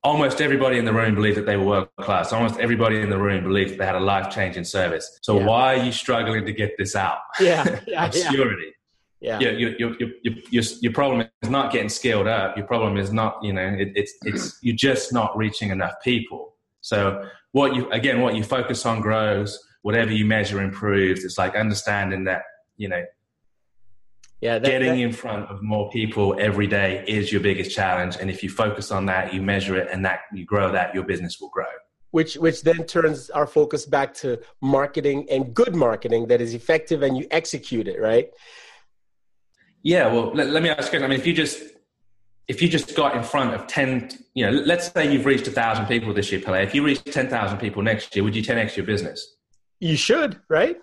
almost 0.05 0.41
everybody 0.41 0.79
in 0.79 0.85
the 0.85 0.93
room 0.93 1.15
believed 1.15 1.37
that 1.37 1.47
they 1.47 1.57
were 1.57 1.65
world 1.65 1.89
class. 2.01 2.33
Almost 2.33 2.59
everybody 2.61 3.01
in 3.01 3.11
the 3.11 3.19
room 3.19 3.45
believed 3.45 3.73
that 3.73 3.79
they 3.79 3.87
had 3.87 3.97
a 3.97 4.01
life 4.01 4.31
changing 4.31 4.65
service. 4.65 5.19
So 5.23 5.39
yeah. 5.39 5.47
why 5.47 5.75
are 5.77 5.85
you 5.85 5.93
struggling 5.93 6.47
to 6.47 6.53
get 6.53 6.73
this 6.79 6.97
out? 6.97 7.19
Yeah, 7.41 7.81
yeah 7.87 8.07
obscurity. 8.07 8.73
Yeah. 9.21 9.41
Your, 9.41 9.53
your, 9.53 9.71
your, 9.79 9.91
your, 10.23 10.35
your, 10.51 10.63
your 10.81 10.93
problem 10.93 11.27
is 11.43 11.51
not 11.51 11.73
getting 11.73 11.89
scaled 11.89 12.29
up. 12.29 12.57
Your 12.57 12.67
problem 12.67 12.97
is 12.97 13.13
not, 13.13 13.43
you 13.43 13.53
know, 13.53 13.67
it, 13.67 13.89
it's, 13.97 14.13
it's, 14.23 14.59
you're 14.63 14.77
just 14.77 15.13
not 15.13 15.37
reaching 15.37 15.71
enough 15.71 15.95
people. 16.05 16.55
So 16.83 17.29
what 17.53 17.75
you, 17.75 17.91
again, 17.91 18.21
what 18.21 18.37
you 18.37 18.45
focus 18.45 18.87
on 18.87 19.01
grows, 19.01 19.59
whatever 19.83 20.13
you 20.13 20.25
measure 20.25 20.63
improves. 20.63 21.25
It's 21.25 21.37
like 21.37 21.57
understanding 21.57 22.25
that, 22.25 22.43
you 22.77 22.89
know, 22.89 23.03
yeah, 24.41 24.59
that, 24.59 24.69
getting 24.69 24.97
that, 24.97 24.99
in 24.99 25.13
front 25.13 25.51
of 25.51 25.63
more 25.63 25.91
people 25.91 26.37
every 26.39 26.67
day 26.67 27.05
is 27.07 27.33
your 27.33 27.41
biggest 27.41 27.75
challenge. 27.75 28.17
And 28.21 28.31
if 28.31 28.43
you 28.43 28.51
focus 28.51 28.91
on 28.91 29.07
that, 29.07 29.35
you 29.35 29.43
measure 29.43 29.77
it 29.77 29.89
and 29.91 30.05
that 30.05 30.21
you 30.33 30.45
grow 30.45 30.73
that, 30.73 30.95
your 30.95 31.05
business 31.05 31.41
will 31.41 31.51
grow 31.51 31.67
which 32.11 32.37
which 32.37 32.63
then 32.63 32.87
turns 32.87 33.29
our 33.29 33.47
focus 33.47 33.85
back 33.85 34.15
to 34.15 34.41
marketing 34.63 35.27
and 35.31 35.53
good 35.53 35.75
marketing 35.75 36.27
that 36.27 36.41
is 36.41 36.55
effective 36.55 37.03
and 37.03 37.19
you 37.19 37.27
execute 37.31 37.87
it 37.87 38.01
right 38.01 38.31
yeah, 39.83 40.13
well, 40.13 40.33
let, 40.35 40.51
let 40.51 40.63
me 40.63 40.71
ask 40.71 40.93
you. 40.93 40.99
I 40.99 41.03
mean, 41.03 41.19
if 41.19 41.27
you 41.27 41.33
just 41.33 41.63
if 42.47 42.63
you 42.63 42.69
just 42.69 42.97
got 42.97 43.15
in 43.15 43.23
front 43.23 43.55
of 43.55 43.67
10, 43.67 44.11
you 44.35 44.47
know, 44.47 44.53
let's 44.53 44.91
say 44.91 45.13
you've 45.13 45.27
reached 45.27 45.47
a 45.47 45.51
thousand 45.51 45.87
people 45.87 46.15
this 46.15 46.33
year, 46.33 46.41
Pele. 46.41 46.63
If 46.63 46.75
you 46.75 46.83
reach 46.83 47.05
10,000 47.05 47.59
people 47.59 47.83
next 47.83 48.17
year, 48.17 48.25
would 48.25 48.35
you 48.35 48.43
10x 48.43 48.75
your 48.75 48.87
business? 48.87 49.37
You 49.81 49.97
should, 49.97 50.41
right? 50.49 50.79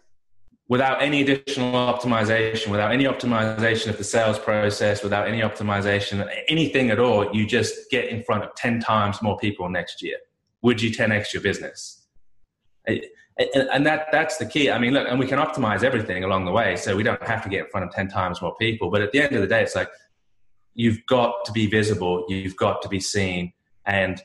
Without 0.68 1.02
any 1.02 1.22
additional 1.22 1.74
optimization, 1.74 2.70
without 2.70 2.92
any 2.92 3.04
optimization 3.04 3.88
of 3.88 3.98
the 3.98 4.04
sales 4.04 4.40
process, 4.40 5.04
without 5.04 5.28
any 5.28 5.42
optimization, 5.42 6.28
anything 6.48 6.90
at 6.90 6.98
all, 6.98 7.32
you 7.36 7.46
just 7.46 7.90
get 7.92 8.06
in 8.06 8.24
front 8.24 8.44
of 8.44 8.56
10 8.56 8.80
times 8.80 9.22
more 9.22 9.38
people 9.38 9.70
next 9.70 10.02
year. 10.02 10.18
Would 10.64 10.82
you 10.82 10.90
10x 10.90 11.34
your 11.34 11.44
business? 11.44 12.06
and, 13.38 13.86
that 13.86 14.08
that's 14.12 14.38
the 14.38 14.46
key. 14.46 14.72
I 14.72 14.80
mean, 14.80 14.94
look, 14.94 15.08
and 15.10 15.20
we 15.20 15.28
can 15.28 15.40
optimize 15.40 15.84
everything 15.84 16.24
along 16.24 16.46
the 16.46 16.52
way, 16.52 16.76
so 16.76 16.96
we 16.96 17.04
don't 17.04 17.22
have 17.24 17.44
to 17.44 17.50
get 17.50 17.66
in 17.66 17.70
front 17.70 17.86
of 17.86 17.94
ten 17.94 18.08
times 18.08 18.42
more 18.42 18.56
people. 18.56 18.90
But 18.90 19.02
at 19.02 19.12
the 19.12 19.22
end 19.22 19.36
of 19.36 19.42
the 19.42 19.48
day, 19.48 19.62
it's 19.62 19.76
like 19.76 19.90
you've 20.74 21.06
got 21.08 21.46
to 21.46 21.52
be 21.52 21.68
visible, 21.68 22.26
you've 22.30 22.56
got 22.56 22.82
to 22.84 22.90
be 22.90 23.00
seen, 23.00 23.52
and 23.86 24.22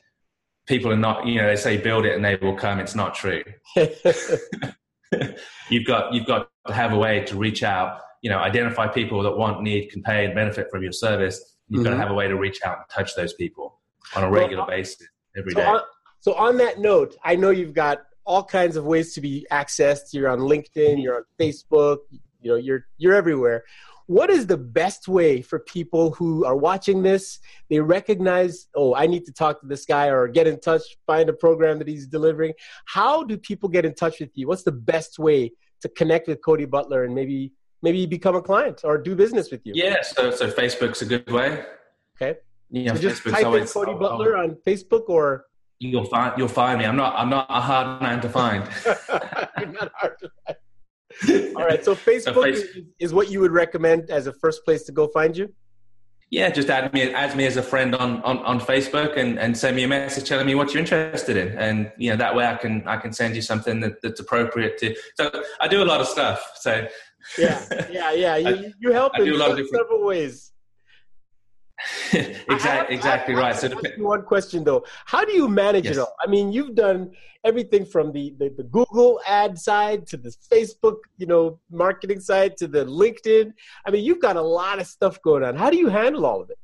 people 0.65 0.91
are 0.91 0.97
not. 0.97 1.27
You 1.27 1.41
know, 1.41 1.47
they 1.47 1.55
say 1.55 1.77
build 1.77 2.05
it 2.05 2.15
and 2.15 2.23
they 2.23 2.37
will 2.37 2.55
come. 2.55 2.79
It's 2.79 2.95
not 2.95 3.15
true. 3.15 3.43
you've 5.69 5.85
got 5.85 6.13
you've 6.13 6.25
got 6.25 6.49
to 6.67 6.73
have 6.73 6.93
a 6.93 6.97
way 6.97 7.21
to 7.25 7.35
reach 7.35 7.63
out. 7.63 7.99
You 8.21 8.29
know, 8.29 8.37
identify 8.37 8.87
people 8.87 9.23
that 9.23 9.35
want, 9.35 9.63
need, 9.63 9.89
can 9.89 10.03
pay, 10.03 10.25
and 10.25 10.35
benefit 10.35 10.67
from 10.69 10.83
your 10.83 10.91
service. 10.91 11.57
You've 11.67 11.79
mm-hmm. 11.79 11.89
got 11.89 11.95
to 11.95 12.01
have 12.01 12.11
a 12.11 12.13
way 12.13 12.27
to 12.27 12.35
reach 12.35 12.59
out 12.63 12.77
and 12.77 12.85
touch 12.89 13.15
those 13.15 13.33
people 13.33 13.79
on 14.15 14.23
a 14.23 14.29
regular 14.29 14.63
well, 14.63 14.77
basis 14.77 15.07
every 15.35 15.53
so 15.53 15.59
day. 15.59 15.65
On, 15.65 15.81
so 16.19 16.33
on 16.35 16.57
that 16.57 16.79
note, 16.79 17.15
I 17.23 17.35
know 17.35 17.49
you've 17.49 17.73
got 17.73 18.03
all 18.25 18.43
kinds 18.43 18.75
of 18.75 18.85
ways 18.85 19.13
to 19.15 19.21
be 19.21 19.47
accessed. 19.51 20.13
You're 20.13 20.29
on 20.29 20.39
LinkedIn, 20.39 21.01
you're 21.01 21.15
on 21.15 21.23
Facebook, 21.39 21.99
you 22.41 22.51
know, 22.51 22.57
you're 22.57 22.85
you're 22.97 23.15
everywhere. 23.15 23.63
What 24.07 24.29
is 24.29 24.47
the 24.47 24.57
best 24.57 25.07
way 25.07 25.41
for 25.41 25.59
people 25.59 26.11
who 26.11 26.45
are 26.45 26.55
watching 26.55 27.03
this? 27.03 27.39
They 27.69 27.79
recognize, 27.79 28.67
oh, 28.75 28.95
I 28.95 29.07
need 29.07 29.25
to 29.25 29.31
talk 29.31 29.61
to 29.61 29.67
this 29.67 29.85
guy 29.85 30.07
or 30.07 30.27
get 30.27 30.47
in 30.47 30.59
touch, 30.59 30.81
find 31.07 31.29
a 31.29 31.33
program 31.33 31.79
that 31.79 31.87
he's 31.87 32.07
delivering. 32.07 32.53
How 32.85 33.23
do 33.23 33.37
people 33.37 33.69
get 33.69 33.85
in 33.85 33.93
touch 33.93 34.19
with 34.19 34.31
you? 34.35 34.47
What's 34.47 34.63
the 34.63 34.71
best 34.71 35.19
way 35.19 35.51
to 35.81 35.89
connect 35.89 36.27
with 36.27 36.43
Cody 36.43 36.65
Butler 36.65 37.03
and 37.03 37.15
maybe 37.15 37.53
maybe 37.81 38.05
become 38.05 38.35
a 38.35 38.41
client 38.41 38.81
or 38.83 38.97
do 38.97 39.15
business 39.15 39.51
with 39.51 39.61
you? 39.65 39.73
Yeah, 39.75 40.01
so 40.01 40.31
so 40.31 40.49
Facebook's 40.49 41.01
a 41.01 41.05
good 41.05 41.29
way. 41.29 41.63
Okay. 42.21 42.39
Yeah, 42.69 42.93
so 42.93 43.01
just 43.01 43.23
Facebook's 43.23 43.41
type 43.41 43.61
in 43.61 43.67
Cody 43.67 43.93
Butler 43.99 44.37
on 44.37 44.57
Facebook 44.67 45.09
or 45.09 45.45
You'll 45.83 46.05
find 46.05 46.37
you'll 46.37 46.47
find 46.47 46.77
me. 46.77 46.85
I'm 46.85 46.95
not 46.95 47.15
I'm 47.17 47.29
not 47.29 47.47
a 47.49 47.59
hard 47.59 48.03
man 48.03 48.21
to 48.21 48.29
find. 48.29 48.63
not 48.85 49.91
hard 49.95 50.15
to 50.19 50.29
find. 50.45 50.57
All 51.55 51.65
right. 51.65 51.83
So 51.83 51.95
Facebook, 52.09 52.33
so 52.33 52.43
is, 52.45 52.77
is, 52.99 53.13
what 53.13 53.29
you 53.29 53.39
would 53.39 53.51
recommend 53.51 54.09
as 54.09 54.27
a 54.27 54.33
first 54.33 54.63
place 54.65 54.83
to 54.83 54.91
go 54.91 55.07
find 55.07 55.35
you. 55.35 55.53
Yeah, 56.29 56.49
just 56.49 56.69
add 56.69 56.93
me 56.93 57.11
add 57.13 57.35
me 57.35 57.45
as 57.45 57.57
a 57.57 57.63
friend 57.63 57.93
on, 57.93 58.21
on, 58.21 58.37
on 58.39 58.61
Facebook 58.61 59.17
and, 59.17 59.37
and 59.37 59.57
send 59.57 59.75
me 59.75 59.83
a 59.83 59.87
message 59.87 60.29
telling 60.29 60.45
me 60.45 60.55
what 60.55 60.73
you're 60.73 60.79
interested 60.79 61.35
in, 61.35 61.57
and 61.57 61.91
you 61.97 62.09
know 62.09 62.15
that 62.15 62.33
way 62.33 62.45
I 62.45 62.55
can 62.55 62.87
I 62.87 62.95
can 62.97 63.11
send 63.11 63.35
you 63.35 63.41
something 63.41 63.81
that, 63.81 64.01
that's 64.01 64.21
appropriate 64.21 64.77
to. 64.77 64.95
So 65.15 65.29
I 65.59 65.67
do 65.67 65.83
a 65.83 65.85
lot 65.85 65.99
of 65.99 66.07
stuff. 66.07 66.41
So 66.55 66.87
yeah, 67.37 67.65
yeah, 67.91 68.11
yeah. 68.13 68.37
You, 68.37 68.73
you 68.79 68.91
help 68.93 69.11
I, 69.15 69.23
in 69.23 69.41
I 69.41 69.63
several 69.73 70.05
ways. 70.05 70.50
exactly, 72.49 72.95
exactly 72.95 73.35
right. 73.35 73.55
So 73.55 73.69
one 73.97 74.23
question 74.23 74.63
though, 74.63 74.85
how 75.05 75.23
do 75.23 75.33
you 75.33 75.47
manage 75.47 75.85
yes. 75.85 75.97
it 75.97 75.99
all? 75.99 76.15
I 76.23 76.27
mean, 76.27 76.51
you've 76.51 76.75
done 76.75 77.11
everything 77.43 77.85
from 77.85 78.11
the, 78.11 78.35
the, 78.37 78.49
the 78.49 78.63
Google 78.63 79.19
ad 79.27 79.57
side 79.57 80.05
to 80.07 80.17
the 80.17 80.33
Facebook, 80.51 80.97
you 81.17 81.25
know, 81.25 81.59
marketing 81.71 82.19
side 82.19 82.57
to 82.57 82.67
the 82.67 82.85
LinkedIn. 82.85 83.53
I 83.85 83.91
mean, 83.91 84.03
you've 84.03 84.21
got 84.21 84.35
a 84.35 84.41
lot 84.41 84.79
of 84.79 84.87
stuff 84.87 85.21
going 85.21 85.43
on. 85.43 85.55
How 85.55 85.69
do 85.69 85.77
you 85.77 85.89
handle 85.89 86.25
all 86.25 86.41
of 86.41 86.49
it? 86.49 86.59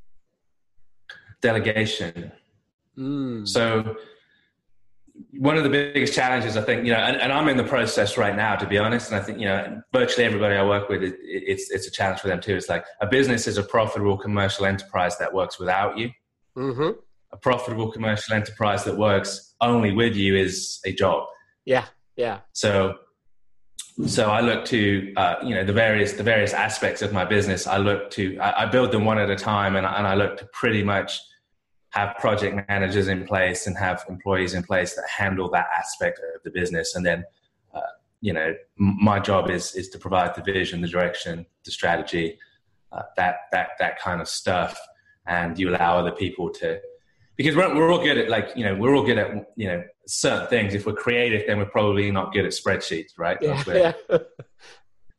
Delegation. 1.42 2.32
Mm. 2.98 3.48
So 3.48 3.96
one 5.40 5.58
of 5.58 5.64
the 5.64 5.70
biggest 5.70 6.14
challenges, 6.14 6.58
I 6.58 6.62
think, 6.62 6.86
you 6.86 6.92
know, 6.92 7.00
and, 7.00 7.18
and, 7.18 7.32
I'm 7.32 7.48
in 7.48 7.58
the 7.58 7.64
process 7.64 8.18
right 8.18 8.36
now, 8.36 8.56
to 8.56 8.68
be 8.68 8.78
honest. 8.78 9.12
And 9.12 9.20
I 9.20 9.24
think, 9.24 9.40
you 9.40 9.46
know, 9.46 9.82
virtually 9.94 10.26
everybody 10.26 10.56
I 10.56 10.64
work 10.64 10.90
with, 10.90 11.04
it, 11.04 11.16
it's 11.22 11.72
it's 11.72 11.88
a 11.88 11.92
challenge 11.92 12.20
for 12.20 12.28
them 12.28 12.40
too. 12.40 12.56
It's 12.56 12.70
like 12.70 12.86
a 13.02 13.08
business 13.08 13.48
is 13.48 13.58
a 13.58 13.64
profitable 13.64 14.18
commercial 14.18 14.66
enterprise 14.66 15.18
that 15.18 15.34
works 15.34 15.60
without 15.60 15.98
you. 15.98 16.12
Mm-hmm. 16.58 17.00
A 17.34 17.38
profitable 17.38 17.92
commercial 17.92 18.36
enterprise 18.36 18.84
that 18.86 18.98
works 18.98 19.54
only 19.62 19.92
with 19.92 20.16
you 20.16 20.36
is 20.36 20.80
a 20.86 20.94
job. 20.94 21.28
Yeah, 21.66 21.86
yeah. 22.16 22.40
So, 22.54 22.98
so 24.08 24.30
I 24.30 24.42
look 24.42 24.66
to, 24.66 25.14
uh, 25.18 25.36
you 25.44 25.56
know, 25.56 25.64
the 25.64 25.74
various 25.74 26.14
the 26.14 26.24
various 26.24 26.54
aspects 26.54 27.02
of 27.02 27.12
my 27.12 27.26
business. 27.26 27.68
I 27.68 27.78
look 27.78 28.12
to, 28.12 28.38
I, 28.40 28.64
I 28.64 28.66
build 28.66 28.92
them 28.92 29.06
one 29.06 29.20
at 29.20 29.30
a 29.30 29.36
time, 29.36 29.76
and, 29.76 29.86
and 29.86 30.08
I 30.08 30.16
look 30.16 30.38
to 30.38 30.46
pretty 30.54 30.84
much 30.84 31.20
have 31.90 32.16
project 32.18 32.68
managers 32.68 33.08
in 33.08 33.26
place 33.26 33.68
and 33.68 33.78
have 33.78 34.04
employees 34.10 34.54
in 34.54 34.64
place 34.64 34.96
that 34.96 35.06
handle 35.10 35.50
that 35.50 35.68
aspect 35.78 36.20
of 36.36 36.44
the 36.44 36.52
business. 36.52 36.96
And 36.96 37.06
then 37.06 37.24
uh, 37.74 37.82
you 38.22 38.34
know 38.34 38.54
my 38.78 39.20
job 39.20 39.50
is 39.50 39.76
is 39.76 39.90
to 39.90 40.00
provide 40.00 40.36
the 40.36 40.42
vision 40.42 40.82
the 40.82 40.88
direction 40.88 41.46
the 41.64 41.72
strategy 41.72 42.38
uh, 42.92 43.04
that 43.16 43.36
that 43.52 43.70
that 43.80 44.00
kind 44.00 44.22
of 44.22 44.28
stuff. 44.28 44.80
And 45.26 45.60
you 45.60 45.70
allow 45.70 45.98
other 45.98 46.12
people 46.12 46.50
to 46.52 46.80
because 47.36 47.56
we're, 47.56 47.76
we're 47.76 47.92
all 47.92 48.04
good 48.04 48.18
at 48.18 48.30
like 48.30 48.50
you 48.56 48.64
know 48.64 48.76
we're 48.76 48.96
all 48.96 49.06
good 49.06 49.18
at 49.18 49.52
you 49.56 49.68
know 49.68 49.84
certain 50.08 50.48
things. 50.48 50.74
If 50.74 50.86
we're 50.86 50.94
creative 50.94 51.48
then 51.48 51.58
we're 51.58 51.66
probably 51.66 52.12
not 52.12 52.34
good 52.34 52.46
at 52.46 52.52
spreadsheets 52.52 53.12
right? 53.18 53.38
Yeah, 53.42 53.64
yeah. 53.68 53.94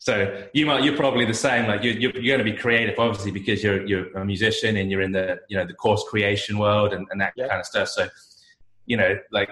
So 0.00 0.46
you 0.54 0.64
might, 0.64 0.84
you're 0.84 0.96
probably 0.96 1.24
the 1.24 1.34
same. 1.34 1.66
Like 1.66 1.82
you're, 1.82 1.94
you're, 1.94 2.12
you're, 2.12 2.36
going 2.36 2.46
to 2.46 2.52
be 2.52 2.56
creative, 2.56 2.98
obviously, 2.98 3.32
because 3.32 3.62
you're 3.62 3.84
you're 3.86 4.12
a 4.16 4.24
musician 4.24 4.76
and 4.76 4.90
you're 4.90 5.02
in 5.02 5.12
the 5.12 5.40
you 5.48 5.56
know 5.56 5.66
the 5.66 5.74
course 5.74 6.04
creation 6.08 6.56
world 6.58 6.92
and, 6.92 7.06
and 7.10 7.20
that 7.20 7.32
yeah. 7.36 7.48
kind 7.48 7.60
of 7.60 7.66
stuff. 7.66 7.88
So 7.88 8.08
you 8.86 8.96
know, 8.96 9.18
like 9.32 9.50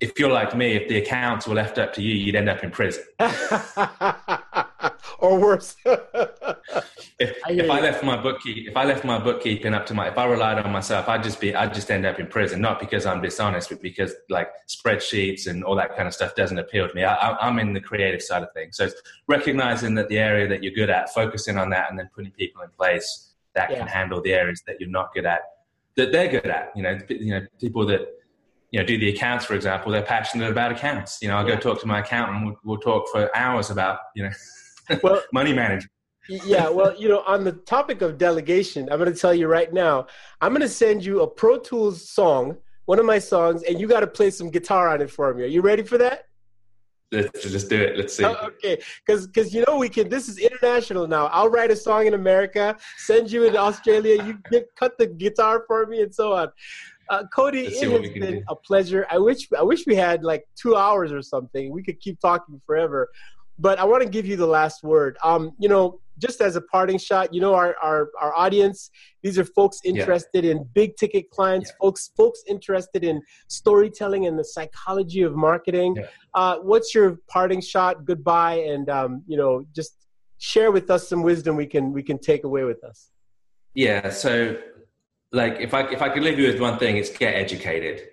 if 0.00 0.18
you're 0.18 0.32
like 0.32 0.56
me, 0.56 0.72
if 0.72 0.88
the 0.88 0.98
accounts 0.98 1.46
were 1.46 1.54
left 1.54 1.78
up 1.78 1.92
to 1.94 2.02
you, 2.02 2.12
you'd 2.12 2.34
end 2.34 2.48
up 2.48 2.64
in 2.64 2.70
prison. 2.70 3.04
or 5.22 5.38
worse. 5.38 5.76
if, 5.84 7.38
I, 7.46 7.52
if 7.52 7.70
I 7.70 7.80
left 7.80 8.02
my 8.02 8.16
bookkeep, 8.16 8.68
if 8.68 8.76
I 8.76 8.84
left 8.84 9.04
my 9.04 9.18
bookkeeping 9.18 9.72
up 9.72 9.86
to 9.86 9.94
my, 9.94 10.08
if 10.08 10.18
I 10.18 10.24
relied 10.24 10.58
on 10.58 10.70
myself, 10.72 11.08
I'd 11.08 11.22
just 11.22 11.40
be, 11.40 11.54
I'd 11.54 11.72
just 11.72 11.90
end 11.92 12.04
up 12.04 12.18
in 12.18 12.26
prison. 12.26 12.60
Not 12.60 12.80
because 12.80 13.06
I'm 13.06 13.22
dishonest, 13.22 13.70
but 13.70 13.80
because 13.80 14.12
like 14.28 14.48
spreadsheets 14.68 15.46
and 15.46 15.62
all 15.62 15.76
that 15.76 15.96
kind 15.96 16.08
of 16.08 16.12
stuff 16.12 16.34
doesn't 16.34 16.58
appeal 16.58 16.88
to 16.88 16.94
me. 16.94 17.04
I, 17.04 17.48
am 17.48 17.60
in 17.60 17.72
the 17.72 17.80
creative 17.80 18.20
side 18.20 18.42
of 18.42 18.52
things. 18.52 18.76
So 18.76 18.90
recognizing 19.28 19.94
that 19.94 20.08
the 20.08 20.18
area 20.18 20.48
that 20.48 20.64
you're 20.64 20.74
good 20.74 20.90
at, 20.90 21.14
focusing 21.14 21.56
on 21.56 21.70
that, 21.70 21.88
and 21.88 21.98
then 21.98 22.10
putting 22.12 22.32
people 22.32 22.62
in 22.62 22.70
place 22.70 23.30
that 23.54 23.70
yeah. 23.70 23.78
can 23.78 23.86
handle 23.86 24.20
the 24.20 24.34
areas 24.34 24.62
that 24.66 24.80
you're 24.80 24.90
not 24.90 25.14
good 25.14 25.24
at, 25.24 25.40
that 25.96 26.10
they're 26.10 26.28
good 26.28 26.46
at. 26.46 26.72
You 26.74 26.82
know, 26.82 26.98
you 27.08 27.30
know, 27.30 27.46
people 27.60 27.86
that 27.86 28.08
you 28.72 28.80
know 28.80 28.86
do 28.86 28.98
the 28.98 29.10
accounts, 29.10 29.44
for 29.44 29.54
example, 29.54 29.92
they're 29.92 30.02
passionate 30.02 30.50
about 30.50 30.72
accounts. 30.72 31.20
You 31.22 31.28
know, 31.28 31.36
I'll 31.36 31.48
yeah. 31.48 31.54
go 31.54 31.60
talk 31.60 31.80
to 31.82 31.86
my 31.86 32.00
accountant. 32.00 32.44
We'll, 32.44 32.56
we'll 32.64 32.78
talk 32.78 33.08
for 33.12 33.34
hours 33.36 33.70
about 33.70 34.00
you 34.16 34.24
know 34.24 34.30
well, 35.02 35.22
money 35.32 35.52
management. 35.52 35.90
yeah, 36.28 36.68
well, 36.68 36.94
you 37.00 37.08
know, 37.08 37.22
on 37.26 37.44
the 37.44 37.52
topic 37.52 38.00
of 38.02 38.18
delegation, 38.18 38.88
I'm 38.90 38.98
going 38.98 39.12
to 39.12 39.18
tell 39.18 39.34
you 39.34 39.48
right 39.48 39.72
now, 39.72 40.06
I'm 40.40 40.52
going 40.52 40.62
to 40.62 40.68
send 40.68 41.04
you 41.04 41.22
a 41.22 41.26
Pro 41.26 41.58
Tools 41.58 42.08
song, 42.08 42.56
one 42.86 42.98
of 42.98 43.04
my 43.04 43.18
songs, 43.18 43.62
and 43.64 43.80
you 43.80 43.88
got 43.88 44.00
to 44.00 44.06
play 44.06 44.30
some 44.30 44.50
guitar 44.50 44.88
on 44.88 45.00
it 45.00 45.10
for 45.10 45.34
me. 45.34 45.44
Are 45.44 45.48
you 45.48 45.62
ready 45.62 45.82
for 45.82 45.98
that? 45.98 46.26
Let's 47.12 47.42
just 47.42 47.68
do 47.68 47.78
it. 47.78 47.96
Let's 47.98 48.16
see. 48.16 48.24
Oh, 48.24 48.34
okay, 48.42 48.80
because 49.04 49.26
because 49.26 49.52
you 49.52 49.64
know 49.68 49.76
we 49.76 49.90
can. 49.90 50.08
This 50.08 50.28
is 50.30 50.38
international 50.38 51.06
now. 51.06 51.26
I'll 51.26 51.50
write 51.50 51.70
a 51.70 51.76
song 51.76 52.06
in 52.06 52.14
America, 52.14 52.74
send 52.96 53.30
you 53.30 53.44
in 53.44 53.54
Australia. 53.54 54.24
You 54.24 54.38
get, 54.50 54.68
cut 54.76 54.96
the 54.96 55.06
guitar 55.06 55.64
for 55.66 55.84
me, 55.84 56.00
and 56.00 56.14
so 56.14 56.32
on. 56.32 56.48
Uh, 57.10 57.24
Cody, 57.34 57.66
it 57.66 57.90
has 57.90 58.10
been 58.12 58.42
a 58.48 58.56
pleasure. 58.56 59.06
I 59.10 59.18
wish 59.18 59.46
I 59.56 59.62
wish 59.62 59.86
we 59.86 59.94
had 59.94 60.24
like 60.24 60.44
two 60.56 60.74
hours 60.74 61.12
or 61.12 61.20
something. 61.20 61.70
We 61.70 61.82
could 61.82 62.00
keep 62.00 62.18
talking 62.18 62.58
forever. 62.64 63.10
But 63.62 63.78
I 63.78 63.84
want 63.84 64.02
to 64.02 64.08
give 64.08 64.26
you 64.26 64.36
the 64.36 64.46
last 64.46 64.82
word. 64.82 65.16
Um, 65.22 65.52
you 65.58 65.68
know, 65.68 66.00
just 66.18 66.40
as 66.40 66.56
a 66.56 66.60
parting 66.60 66.98
shot, 66.98 67.32
you 67.32 67.40
know, 67.40 67.54
our 67.54 67.76
our, 67.80 68.10
our 68.20 68.34
audience, 68.36 68.90
these 69.22 69.38
are 69.38 69.44
folks 69.44 69.78
interested 69.84 70.44
yeah. 70.44 70.50
in 70.50 70.68
big 70.74 70.96
ticket 70.96 71.30
clients, 71.30 71.70
yeah. 71.70 71.76
folks 71.80 72.10
folks 72.16 72.42
interested 72.48 73.04
in 73.04 73.22
storytelling 73.46 74.26
and 74.26 74.36
the 74.36 74.44
psychology 74.44 75.22
of 75.22 75.36
marketing. 75.36 75.94
Yeah. 75.96 76.06
Uh, 76.34 76.56
what's 76.58 76.92
your 76.92 77.18
parting 77.28 77.60
shot? 77.60 78.04
Goodbye, 78.04 78.58
and 78.72 78.90
um, 78.90 79.22
you 79.28 79.36
know, 79.36 79.64
just 79.72 79.92
share 80.38 80.72
with 80.72 80.90
us 80.90 81.08
some 81.08 81.22
wisdom 81.22 81.54
we 81.54 81.66
can 81.66 81.92
we 81.92 82.02
can 82.02 82.18
take 82.18 82.42
away 82.42 82.64
with 82.64 82.82
us. 82.82 83.10
Yeah. 83.74 84.10
So, 84.10 84.58
like, 85.30 85.60
if 85.60 85.72
I 85.72 85.82
if 85.82 86.02
I 86.02 86.08
could 86.08 86.24
leave 86.24 86.38
you 86.38 86.48
with 86.48 86.60
one 86.60 86.78
thing, 86.80 86.96
it's 86.96 87.16
get 87.16 87.34
educated 87.34 88.11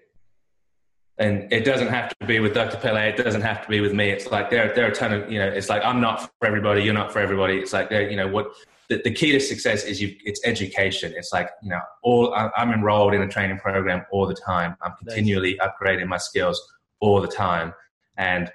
and 1.20 1.52
it 1.52 1.66
doesn't 1.66 1.90
have 1.90 2.10
to 2.18 2.26
be 2.26 2.40
with 2.40 2.54
Dr. 2.54 2.78
Pele. 2.78 3.10
It 3.10 3.18
doesn't 3.18 3.42
have 3.42 3.62
to 3.64 3.70
be 3.70 3.82
with 3.82 3.94
me. 3.94 4.10
It's 4.10 4.32
like 4.32 4.50
there, 4.50 4.74
there 4.74 4.86
are 4.86 4.92
a 4.92 4.96
ton 4.96 5.12
of, 5.12 5.30
you 5.30 5.38
know, 5.38 5.48
it's 5.48 5.68
like 5.68 5.84
I'm 5.84 6.00
not 6.00 6.32
for 6.40 6.48
everybody. 6.48 6.82
You're 6.82 6.94
not 6.94 7.12
for 7.12 7.20
everybody. 7.20 7.58
It's 7.58 7.74
like, 7.74 7.92
uh, 7.92 8.00
you 8.00 8.16
know, 8.16 8.28
what 8.28 8.54
the, 8.88 9.02
the 9.04 9.12
key 9.12 9.34
to 9.34 9.40
success 9.40 9.84
is 9.84 10.02
you, 10.02 10.16
it's 10.24 10.40
education. 10.46 11.14
It's 11.18 11.34
like, 11.34 11.50
you 11.62 11.70
know, 11.70 11.82
all 12.04 12.34
I'm 12.34 12.72
enrolled 12.72 13.14
in 13.14 13.22
a 13.22 13.28
training 13.28 13.60
program 13.60 14.06
all 14.12 14.28
the 14.28 14.34
time. 14.34 14.78
I'm 14.82 14.94
continually 15.00 15.60
upgrading 15.62 16.08
my 16.08 16.18
skills 16.18 16.62
all 17.02 17.20
the 17.22 17.28
time. 17.28 17.74
And 18.16 18.50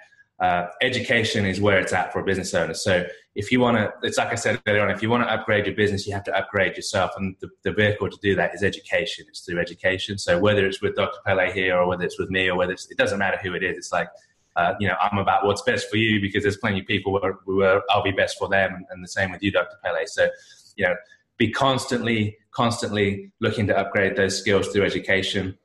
uh, 0.44 0.68
education 0.82 1.46
is 1.46 1.58
where 1.58 1.78
it's 1.78 1.92
at 1.92 2.12
for 2.12 2.18
a 2.18 2.24
business 2.24 2.52
owner. 2.52 2.74
So 2.74 3.06
if 3.34 3.50
you 3.50 3.60
want 3.60 3.78
to, 3.78 3.92
it's 4.02 4.18
like 4.18 4.28
I 4.28 4.34
said 4.34 4.60
earlier 4.66 4.82
on, 4.82 4.90
if 4.90 5.00
you 5.02 5.08
want 5.08 5.22
to 5.26 5.32
upgrade 5.32 5.64
your 5.64 5.74
business, 5.74 6.06
you 6.06 6.12
have 6.12 6.24
to 6.24 6.36
upgrade 6.36 6.76
yourself. 6.76 7.12
And 7.16 7.34
the, 7.40 7.48
the, 7.62 7.72
vehicle 7.72 8.10
to 8.10 8.18
do 8.20 8.34
that 8.36 8.54
is 8.54 8.62
education. 8.62 9.24
It's 9.28 9.40
through 9.40 9.58
education. 9.58 10.18
So 10.18 10.38
whether 10.38 10.66
it's 10.66 10.82
with 10.82 10.96
Dr. 10.96 11.18
Pele 11.24 11.50
here 11.50 11.78
or 11.78 11.86
whether 11.88 12.04
it's 12.04 12.18
with 12.18 12.28
me 12.28 12.50
or 12.50 12.56
whether 12.58 12.74
it 12.74 12.98
doesn't 12.98 13.18
matter 13.18 13.38
who 13.42 13.54
it 13.54 13.62
is. 13.62 13.78
It's 13.78 13.92
like, 13.92 14.08
uh, 14.56 14.74
you 14.78 14.86
know, 14.86 14.96
I'm 15.00 15.16
about 15.16 15.46
what's 15.46 15.62
best 15.62 15.88
for 15.88 15.96
you 15.96 16.20
because 16.20 16.42
there's 16.42 16.58
plenty 16.58 16.80
of 16.80 16.86
people 16.86 17.12
where, 17.12 17.38
where 17.46 17.82
I'll 17.88 18.02
be 18.02 18.12
best 18.12 18.36
for 18.38 18.48
them. 18.48 18.84
And 18.90 19.02
the 19.02 19.08
same 19.08 19.30
with 19.30 19.42
you, 19.42 19.50
Dr. 19.50 19.76
Pele. 19.82 20.04
So, 20.04 20.28
you 20.76 20.84
know, 20.84 20.94
be 21.38 21.50
constantly, 21.50 22.36
constantly 22.50 23.32
looking 23.40 23.66
to 23.68 23.78
upgrade 23.78 24.14
those 24.16 24.38
skills 24.38 24.68
through 24.68 24.84
education 24.84 25.56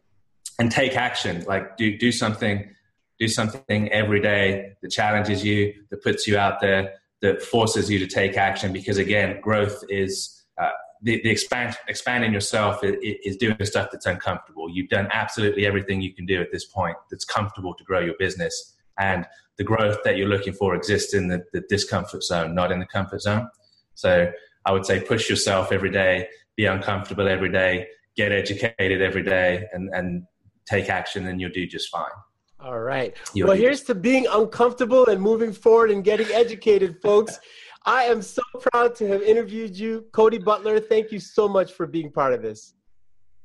and 0.57 0.71
take 0.71 0.95
action. 0.95 1.43
Like 1.45 1.75
do, 1.75 1.97
do 1.97 2.11
something, 2.13 2.69
do 3.19 3.27
something 3.27 3.91
every 3.91 4.21
day 4.21 4.73
that 4.81 4.91
challenges 4.91 5.43
you, 5.43 5.73
that 5.89 6.01
puts 6.03 6.27
you 6.27 6.37
out 6.37 6.61
there 6.61 6.93
that 7.21 7.41
forces 7.41 7.89
you 7.89 7.99
to 7.99 8.07
take 8.07 8.37
action 8.37 8.71
because 8.71 8.97
again 8.97 9.41
growth 9.41 9.83
is 9.89 10.45
uh, 10.57 10.69
the, 11.01 11.21
the 11.21 11.29
expand, 11.29 11.75
expanding 11.89 12.31
yourself 12.31 12.81
is, 12.83 12.95
is, 13.25 13.37
doing 13.37 13.57
stuff 13.63 13.89
that's 13.91 14.05
uncomfortable. 14.05 14.69
You've 14.69 14.89
done 14.89 15.09
absolutely 15.11 15.65
everything 15.65 16.01
you 16.01 16.13
can 16.13 16.25
do 16.25 16.41
at 16.41 16.51
this 16.51 16.65
point 16.65 16.95
that's 17.11 17.25
comfortable 17.25 17.73
to 17.73 17.83
grow 17.83 17.99
your 17.99 18.15
business. 18.19 18.75
And 18.97 19.25
the 19.57 19.63
growth 19.65 19.97
that 20.05 20.15
you're 20.15 20.29
looking 20.29 20.53
for 20.53 20.75
exists 20.75 21.13
in 21.13 21.27
the, 21.27 21.43
the 21.51 21.61
discomfort 21.67 22.23
zone 22.23 22.55
not 22.55 22.71
in 22.71 22.79
the 22.79 22.85
comfort 22.85 23.21
zone. 23.21 23.49
So 23.95 24.31
i 24.65 24.71
would 24.71 24.85
say 24.85 25.01
push 25.01 25.29
yourself 25.29 25.71
every 25.71 25.91
day 25.91 26.27
be 26.55 26.65
uncomfortable 26.65 27.27
every 27.27 27.51
day 27.51 27.87
get 28.15 28.31
educated 28.31 29.01
every 29.01 29.23
day 29.23 29.65
and, 29.73 29.89
and 29.93 30.23
take 30.65 30.89
action 30.89 31.27
and 31.27 31.39
you'll 31.39 31.51
do 31.51 31.65
just 31.65 31.89
fine 31.89 32.09
all 32.59 32.79
right. 32.79 33.15
you 33.33 33.45
well, 33.45 33.55
here's 33.55 33.83
to 33.83 33.95
being 33.95 34.27
uncomfortable 34.29 35.07
and 35.07 35.21
moving 35.21 35.53
forward 35.53 35.91
and 35.91 36.03
getting 36.03 36.27
educated, 36.27 37.01
folks. 37.01 37.39
I 37.85 38.03
am 38.03 38.21
so 38.21 38.41
proud 38.59 38.95
to 38.95 39.07
have 39.07 39.21
interviewed 39.21 39.77
you, 39.77 40.05
Cody 40.11 40.37
Butler. 40.37 40.79
Thank 40.79 41.11
you 41.11 41.19
so 41.19 41.47
much 41.47 41.71
for 41.71 41.87
being 41.87 42.11
part 42.11 42.33
of 42.33 42.41
this. 42.41 42.75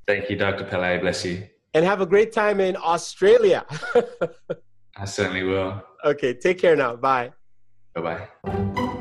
Thank 0.07 0.29
you, 0.29 0.37
Dr. 0.37 0.65
Pele. 0.65 0.99
Bless 0.99 1.25
you. 1.25 1.47
And 1.73 1.85
have 1.85 2.01
a 2.01 2.07
great 2.07 2.33
time 2.33 2.61
in 2.61 2.77
Australia. 2.77 3.65
I 4.97 5.05
certainly 5.07 5.45
will. 5.45 5.83
Okay, 6.05 6.35
take 6.35 6.59
care 6.59 6.77
now. 6.77 6.97
Bye. 6.97 7.33
Bye 7.95 8.29
bye. 8.45 9.01